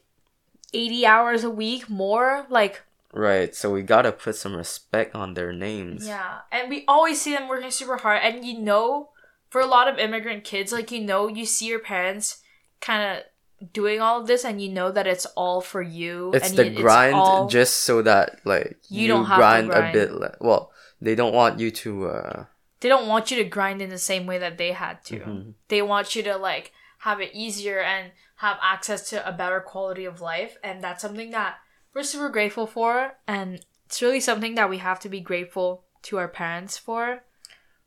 80 0.72 1.06
hours 1.06 1.44
a 1.44 1.50
week 1.50 1.88
more. 1.88 2.46
Like 2.48 2.82
Right. 3.12 3.54
So 3.54 3.70
we 3.72 3.82
gotta 3.82 4.12
put 4.12 4.36
some 4.36 4.54
respect 4.54 5.14
on 5.14 5.34
their 5.34 5.52
names. 5.52 6.06
yeah, 6.06 6.40
and 6.52 6.68
we 6.68 6.84
always 6.86 7.20
see 7.20 7.32
them 7.34 7.48
working 7.48 7.70
super 7.70 7.96
hard 7.96 8.20
and 8.22 8.44
you 8.44 8.58
know 8.58 9.10
for 9.48 9.60
a 9.62 9.66
lot 9.66 9.88
of 9.88 9.98
immigrant 9.98 10.44
kids 10.44 10.72
like 10.72 10.90
you 10.92 11.00
know 11.00 11.26
you 11.26 11.46
see 11.46 11.66
your 11.66 11.78
parents 11.78 12.42
kind 12.82 13.02
of 13.18 13.24
doing 13.72 13.98
all 14.00 14.20
of 14.20 14.26
this 14.26 14.44
and 14.44 14.60
you 14.60 14.68
know 14.68 14.92
that 14.92 15.06
it's 15.06 15.24
all 15.36 15.60
for 15.62 15.80
you 15.82 16.30
It's 16.34 16.50
and 16.50 16.58
the 16.58 16.68
you- 16.68 16.80
grind 16.82 17.14
all- 17.14 17.48
just 17.48 17.78
so 17.78 18.02
that 18.02 18.40
like 18.44 18.76
You 18.90 19.08
don't 19.08 19.24
have 19.24 19.36
to 19.36 19.40
grind, 19.40 19.70
grind. 19.70 19.88
a 19.88 19.92
bit 19.98 20.12
le- 20.12 20.36
well, 20.40 20.70
they 21.00 21.14
don't 21.14 21.32
want 21.34 21.58
you 21.58 21.70
to 21.70 22.08
uh 22.08 22.44
they 22.80 22.88
don't 22.90 23.08
want 23.08 23.30
you 23.32 23.38
to 23.38 23.44
grind 23.48 23.80
in 23.82 23.88
the 23.90 23.98
same 23.98 24.26
way 24.26 24.38
that 24.38 24.58
they 24.58 24.72
had 24.72 25.02
to. 25.06 25.18
Mhm. 25.18 25.54
They 25.68 25.80
want 25.82 26.14
you 26.14 26.22
to 26.24 26.36
like 26.36 26.72
have 26.98 27.20
it 27.20 27.30
easier 27.32 27.80
and 27.80 28.12
have 28.38 28.58
access 28.62 29.10
to 29.10 29.28
a 29.28 29.32
better 29.32 29.60
quality 29.60 30.04
of 30.04 30.20
life 30.20 30.56
and 30.62 30.82
that's 30.82 31.02
something 31.02 31.30
that 31.30 31.56
we're 31.92 32.04
super 32.04 32.28
grateful 32.28 32.66
for 32.66 33.14
and 33.26 33.60
it's 33.86 34.00
really 34.00 34.20
something 34.20 34.54
that 34.54 34.70
we 34.70 34.78
have 34.78 35.00
to 35.00 35.08
be 35.08 35.20
grateful 35.20 35.84
to 36.02 36.18
our 36.18 36.28
parents 36.28 36.78
for 36.78 37.24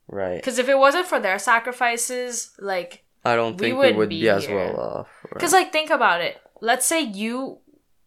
right. 0.09 0.35
because 0.35 0.59
if 0.59 0.67
it 0.67 0.77
wasn't 0.77 1.05
for 1.05 1.19
their 1.21 1.39
sacrifices 1.39 2.51
like 2.59 3.05
I 3.23 3.35
don't 3.35 3.53
we 3.53 3.59
think 3.59 3.73
we, 3.73 3.77
wouldn't 3.77 3.97
would 3.97 4.09
be 4.09 4.21
be, 4.21 4.29
as 4.29 4.45
well 4.47 4.77
off. 4.77 5.07
right? 5.23 5.33
because 5.35 5.53
like 5.53 5.71
think 5.71 5.89
about 5.89 6.19
it 6.19 6.37
let's 6.59 6.85
say 6.85 7.01
you 7.01 7.59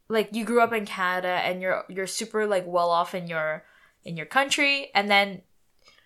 like 0.08 0.28
you 0.32 0.44
grew 0.44 0.60
up 0.60 0.74
in 0.74 0.84
canada 0.84 1.28
and 1.28 1.62
you're 1.62 1.84
you're 1.88 2.06
super 2.06 2.46
like 2.46 2.64
well 2.66 2.90
off 2.90 3.14
in 3.14 3.26
your 3.26 3.64
in 4.04 4.18
your 4.18 4.26
country 4.26 4.90
and 4.94 5.10
then 5.10 5.40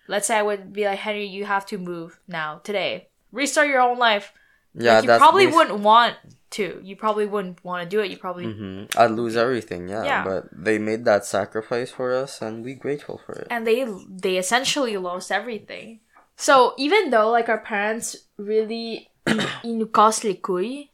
let's 0.07 0.27
say 0.27 0.37
i 0.37 0.41
would 0.41 0.71
be 0.71 0.85
like 0.85 0.99
henry 0.99 1.25
you 1.25 1.43
have 1.43 1.65
to 1.65 1.77
move 1.77 2.17
now 2.29 2.59
today 2.63 3.09
restart 3.33 3.67
your 3.67 3.81
own 3.81 3.97
life 3.97 4.31
yeah, 4.73 4.95
like, 4.95 5.03
you 5.03 5.07
that's 5.07 5.19
probably 5.21 5.47
wouldn't 5.47 5.79
want 5.79 6.15
to 6.51 6.79
you 6.83 6.95
probably 6.95 7.25
wouldn't 7.25 7.63
want 7.63 7.83
to 7.83 7.89
do 7.89 8.01
it 8.01 8.09
you 8.09 8.17
probably 8.17 8.45
Mhm. 8.45 8.89
I'd 8.97 9.11
lose 9.11 9.35
everything, 9.37 9.87
yeah, 9.89 10.03
Yeah. 10.03 10.23
But 10.23 10.49
they 10.51 10.77
made 10.79 11.05
that 11.05 11.25
sacrifice 11.25 11.91
for 11.91 12.13
us, 12.13 12.41
and 12.41 12.63
we 12.65 12.73
grateful 12.73 13.17
for 13.25 13.33
it. 13.33 13.47
and 13.49 13.65
they 13.67 13.85
they 14.09 14.37
essentially 14.37 14.97
lost 14.97 15.31
everything 15.31 15.99
so 16.35 16.73
even 16.77 17.09
though 17.11 17.29
like 17.29 17.49
our 17.49 17.59
parents 17.61 18.15
really 18.37 19.09
cassent 19.27 20.89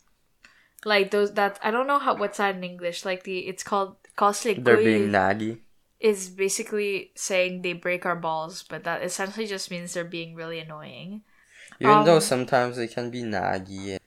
like 0.83 1.11
those 1.11 1.33
that 1.33 1.59
i 1.63 1.71
don't 1.71 1.87
know 1.87 1.99
how 1.99 2.15
what's 2.15 2.37
that 2.37 2.55
in 2.55 2.63
english 2.63 3.05
like 3.05 3.23
the 3.23 3.47
it's 3.47 3.63
called 3.63 3.95
les 4.21 4.53
They're 4.57 4.77
being 4.77 5.09
naggy. 5.09 5.59
is 5.99 6.29
basically 6.29 7.11
saying 7.15 7.61
they 7.61 7.73
break 7.73 8.05
our 8.05 8.15
balls 8.15 8.63
but 8.63 8.83
that 8.83 9.01
essentially 9.03 9.47
just 9.47 9.71
means 9.71 9.93
they're 9.93 10.03
being 10.17 10.35
really 10.35 10.59
annoying 10.59 11.21
Even 11.79 12.03
though 12.05 12.15
Um, 12.15 12.21
sometimes 12.21 12.77
they 12.77 12.87
can 12.87 13.09
be 13.11 13.21
naggy. 13.23 13.97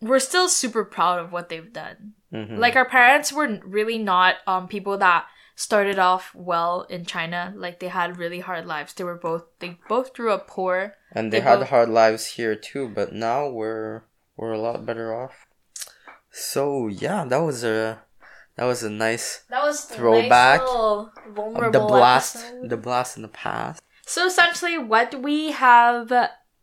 we're 0.00 0.18
still 0.18 0.48
super 0.48 0.84
proud 0.84 1.18
of 1.20 1.30
what 1.32 1.48
they've 1.50 1.72
done 1.72 2.14
Mhm. 2.32 2.56
like 2.58 2.74
our 2.76 2.88
parents 2.88 3.32
were 3.32 3.58
really 3.64 3.98
not 3.98 4.36
um 4.46 4.66
people 4.68 4.96
that 4.96 5.26
started 5.56 5.98
off 5.98 6.32
well 6.34 6.86
in 6.88 7.04
china 7.04 7.52
like 7.54 7.80
they 7.80 7.88
had 7.88 8.16
really 8.16 8.40
hard 8.40 8.64
lives 8.66 8.94
they 8.94 9.04
were 9.04 9.16
both 9.28 9.44
they 9.58 9.76
both 9.88 10.14
grew 10.14 10.32
up 10.32 10.46
poor 10.48 10.94
and 11.12 11.30
they, 11.30 11.40
they 11.40 11.44
had 11.44 11.58
both- 11.60 11.68
hard 11.68 11.88
lives 11.90 12.24
here 12.38 12.54
too, 12.54 12.88
but 12.88 13.12
now 13.12 13.46
we're 13.48 14.02
we're 14.38 14.52
a 14.52 14.58
lot 14.58 14.86
better 14.86 15.12
off. 15.14 15.44
So 16.30 16.86
yeah, 16.88 17.24
that 17.26 17.42
was 17.42 17.64
a 17.64 18.00
that 18.56 18.64
was 18.64 18.82
a 18.82 18.90
nice 18.90 19.42
That 19.50 19.62
was 19.62 19.84
Throwback 19.84 20.60
Nice 20.60 21.08
vulnerable 21.34 21.72
the 21.80 21.86
blast 21.86 22.36
episode. 22.36 22.70
the 22.70 22.76
blast 22.76 23.16
in 23.16 23.22
the 23.22 23.28
past. 23.28 23.82
So 24.06 24.26
essentially, 24.26 24.78
what 24.78 25.14
we 25.20 25.50
have 25.52 26.10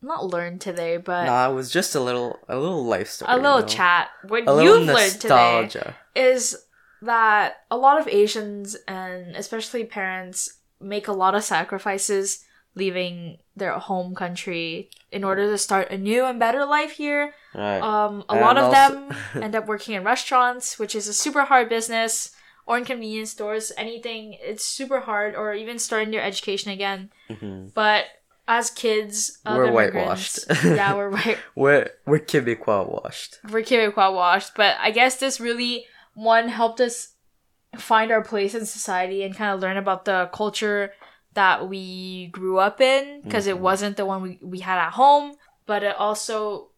not 0.01 0.25
learned 0.25 0.61
today, 0.61 0.97
but 0.97 1.25
Nah, 1.25 1.49
it 1.49 1.53
was 1.53 1.71
just 1.71 1.95
a 1.95 1.99
little 1.99 2.39
a 2.47 2.57
little 2.57 2.85
life 2.85 3.09
story. 3.09 3.31
a 3.33 3.35
little 3.35 3.55
you 3.57 3.61
know? 3.61 3.67
chat. 3.67 4.09
What 4.27 4.43
A 4.47 4.63
you've 4.63 4.85
learned 4.87 5.19
today 5.21 5.69
is 6.15 6.55
that 7.01 7.57
a 7.69 7.77
lot 7.77 7.99
of 7.99 8.07
Asians 8.07 8.75
and 8.87 9.35
especially 9.35 9.83
parents 9.85 10.59
make 10.79 11.07
a 11.07 11.11
lot 11.13 11.35
of 11.35 11.43
sacrifices 11.43 12.43
leaving 12.75 13.37
their 13.55 13.73
home 13.79 14.13
country 14.13 14.89
in 15.11 15.23
order 15.23 15.49
to 15.49 15.57
start 15.57 15.89
a 15.89 15.97
new 15.97 16.23
and 16.25 16.39
better 16.39 16.63
life 16.65 16.91
here. 16.91 17.33
Right. 17.55 17.79
Um, 17.81 18.23
a 18.29 18.33
And 18.33 18.41
lot 18.41 18.57
of 18.57 18.65
also- 18.65 18.77
them 19.09 19.17
end 19.43 19.55
up 19.55 19.65
working 19.65 19.95
in 19.95 20.03
restaurants, 20.03 20.77
which 20.77 20.93
is 20.93 21.07
a 21.07 21.13
super 21.13 21.41
hard 21.45 21.69
business, 21.69 22.35
or 22.67 22.77
in 22.77 22.85
convenience 22.85 23.31
stores. 23.31 23.71
Anything, 23.77 24.37
it's 24.41 24.63
super 24.63 24.99
hard, 25.01 25.33
or 25.35 25.53
even 25.55 25.79
starting 25.79 26.11
their 26.11 26.21
education 26.21 26.69
again. 26.71 27.09
Mhm. 27.31 27.73
But 27.73 28.05
as 28.47 28.69
kids, 28.69 29.39
of 29.45 29.57
We're 29.57 29.71
whitewashed. 29.71 30.39
yeah, 30.63 30.95
we're 30.95 31.09
white. 31.09 31.37
We're 31.55 31.89
we're 32.05 32.19
Quebecois 32.19 32.89
washed. 32.89 33.39
We're 33.49 33.61
Quebecois 33.63 34.13
washed. 34.13 34.53
But 34.55 34.77
I 34.79 34.91
guess 34.91 35.17
this 35.17 35.39
really 35.39 35.85
one 36.13 36.47
helped 36.47 36.79
us 36.81 37.13
find 37.77 38.11
our 38.11 38.23
place 38.23 38.55
in 38.55 38.65
society 38.65 39.23
and 39.23 39.35
kind 39.35 39.53
of 39.53 39.59
learn 39.59 39.77
about 39.77 40.05
the 40.05 40.29
culture 40.33 40.93
that 41.33 41.67
we 41.69 42.27
grew 42.27 42.57
up 42.57 42.81
in 42.81 43.21
because 43.21 43.45
it 43.45 43.57
Mhm. 43.57 43.59
wasn't 43.59 43.97
the 43.97 44.05
one 44.05 44.21
we, 44.23 44.39
we 44.41 44.59
had 44.61 44.79
at 44.79 44.93
home 44.93 45.35
but 45.67 45.83
it 45.83 45.95
also 45.97 46.69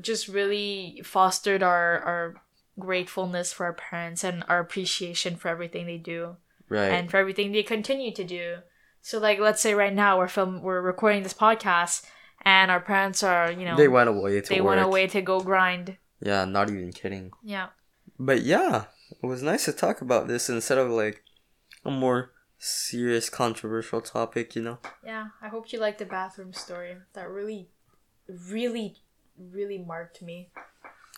just 0.00 0.26
really 0.26 1.00
fostered 1.04 1.62
our 1.62 2.00
our 2.00 2.34
gratefulness 2.80 3.52
for 3.52 3.66
our 3.66 3.72
parents 3.74 4.24
and 4.24 4.42
our 4.48 4.58
appreciation 4.58 5.36
for 5.36 5.48
everything 5.48 5.86
they 5.86 5.98
do 5.98 6.36
Right. 6.68 6.90
and 6.92 7.08
for 7.10 7.18
everything 7.18 7.52
they 7.52 7.62
continue 7.62 8.12
to 8.14 8.24
do 8.24 8.56
so 9.02 9.18
like 9.18 9.38
let's 9.38 9.60
say 9.60 9.74
right 9.74 9.94
now 9.94 10.18
we're 10.18 10.28
film 10.28 10.62
we're 10.62 10.80
recording 10.82 11.22
this 11.22 11.34
podcast 11.34 12.04
and 12.42 12.70
our 12.70 12.80
parents 12.80 13.22
are 13.22 13.50
you 13.50 13.64
know 13.64 13.76
they 13.76 13.88
went 13.88 14.08
away 14.08 14.40
to 14.40 14.48
they 14.48 14.60
work. 14.60 14.76
went 14.76 14.86
away 14.86 15.06
to 15.06 15.20
go 15.22 15.40
grind 15.40 15.96
Yeah, 16.20 16.44
not 16.44 16.70
even 16.70 16.92
kidding. 16.92 17.30
yeah 17.42 17.68
But 18.18 18.42
yeah, 18.42 18.84
it 19.22 19.26
was 19.26 19.42
nice 19.42 19.64
to 19.66 19.72
talk 19.72 20.00
about 20.00 20.26
this 20.28 20.48
instead 20.50 20.78
of 20.78 20.90
like 20.90 21.22
a 21.84 21.90
more 21.90 22.32
serious, 22.58 23.30
controversial 23.30 24.00
topic, 24.00 24.56
you 24.56 24.62
know? 24.62 24.78
Yeah, 25.04 25.28
I 25.40 25.46
hope 25.48 25.72
you 25.72 25.78
liked 25.78 25.98
the 26.00 26.04
bathroom 26.06 26.52
story. 26.52 26.96
That 27.14 27.28
really, 27.30 27.68
really, 28.26 28.96
really 29.38 29.78
marked 29.78 30.20
me. 30.22 30.50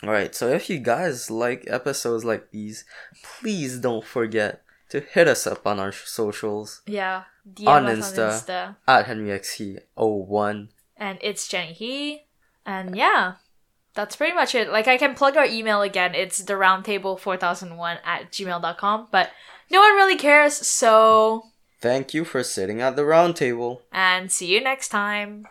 Alright, 0.05 0.35
so 0.35 0.49
if 0.49 0.69
you 0.69 0.79
guys 0.79 1.31
like 1.31 1.64
episodes 1.66 2.25
like 2.25 2.51
these, 2.51 2.85
please 3.23 3.79
don't 3.79 4.05
forget 4.05 4.62
to 4.90 5.01
hit 5.01 5.29
us 5.29 5.47
up 5.47 5.66
on 5.66 5.79
our 5.81 5.93
socials 5.93 6.83
Yeah, 6.87 7.25
DM 7.55 7.69
On 7.69 7.87
us 7.87 8.13
Insta. 8.13 8.27
on 8.27 8.33
Insta. 8.33 8.77
at 8.89 9.07
HenryXC01. 9.07 10.69
And 10.97 11.19
it's 11.23 11.49
Jenny 11.49 11.73
He. 11.73 12.23
And 12.67 12.97
yeah, 12.97 13.35
that's 13.95 14.17
pretty 14.17 14.35
much 14.35 14.55
it. 14.55 14.71
Like, 14.71 14.87
I 14.87 14.97
can 14.99 15.15
plug 15.15 15.37
our 15.37 15.47
email 15.47 15.83
again. 15.83 16.15
It's 16.15 16.39
the 16.39 16.55
roundtable4001 16.55 17.99
at 18.05 18.31
gmail.com. 18.31 19.09
But 19.11 19.31
no 19.71 19.81
one 19.81 19.95
really 19.95 20.17
cares, 20.17 20.55
so. 20.55 21.45
Thank 21.81 22.13
you 22.13 22.25
for 22.25 22.43
sitting 22.43 22.81
at 22.83 22.97
the 22.97 23.03
roundtable. 23.03 23.81
And 23.91 24.31
see 24.31 24.47
you 24.47 24.61
next 24.63 24.89
time. 24.89 25.47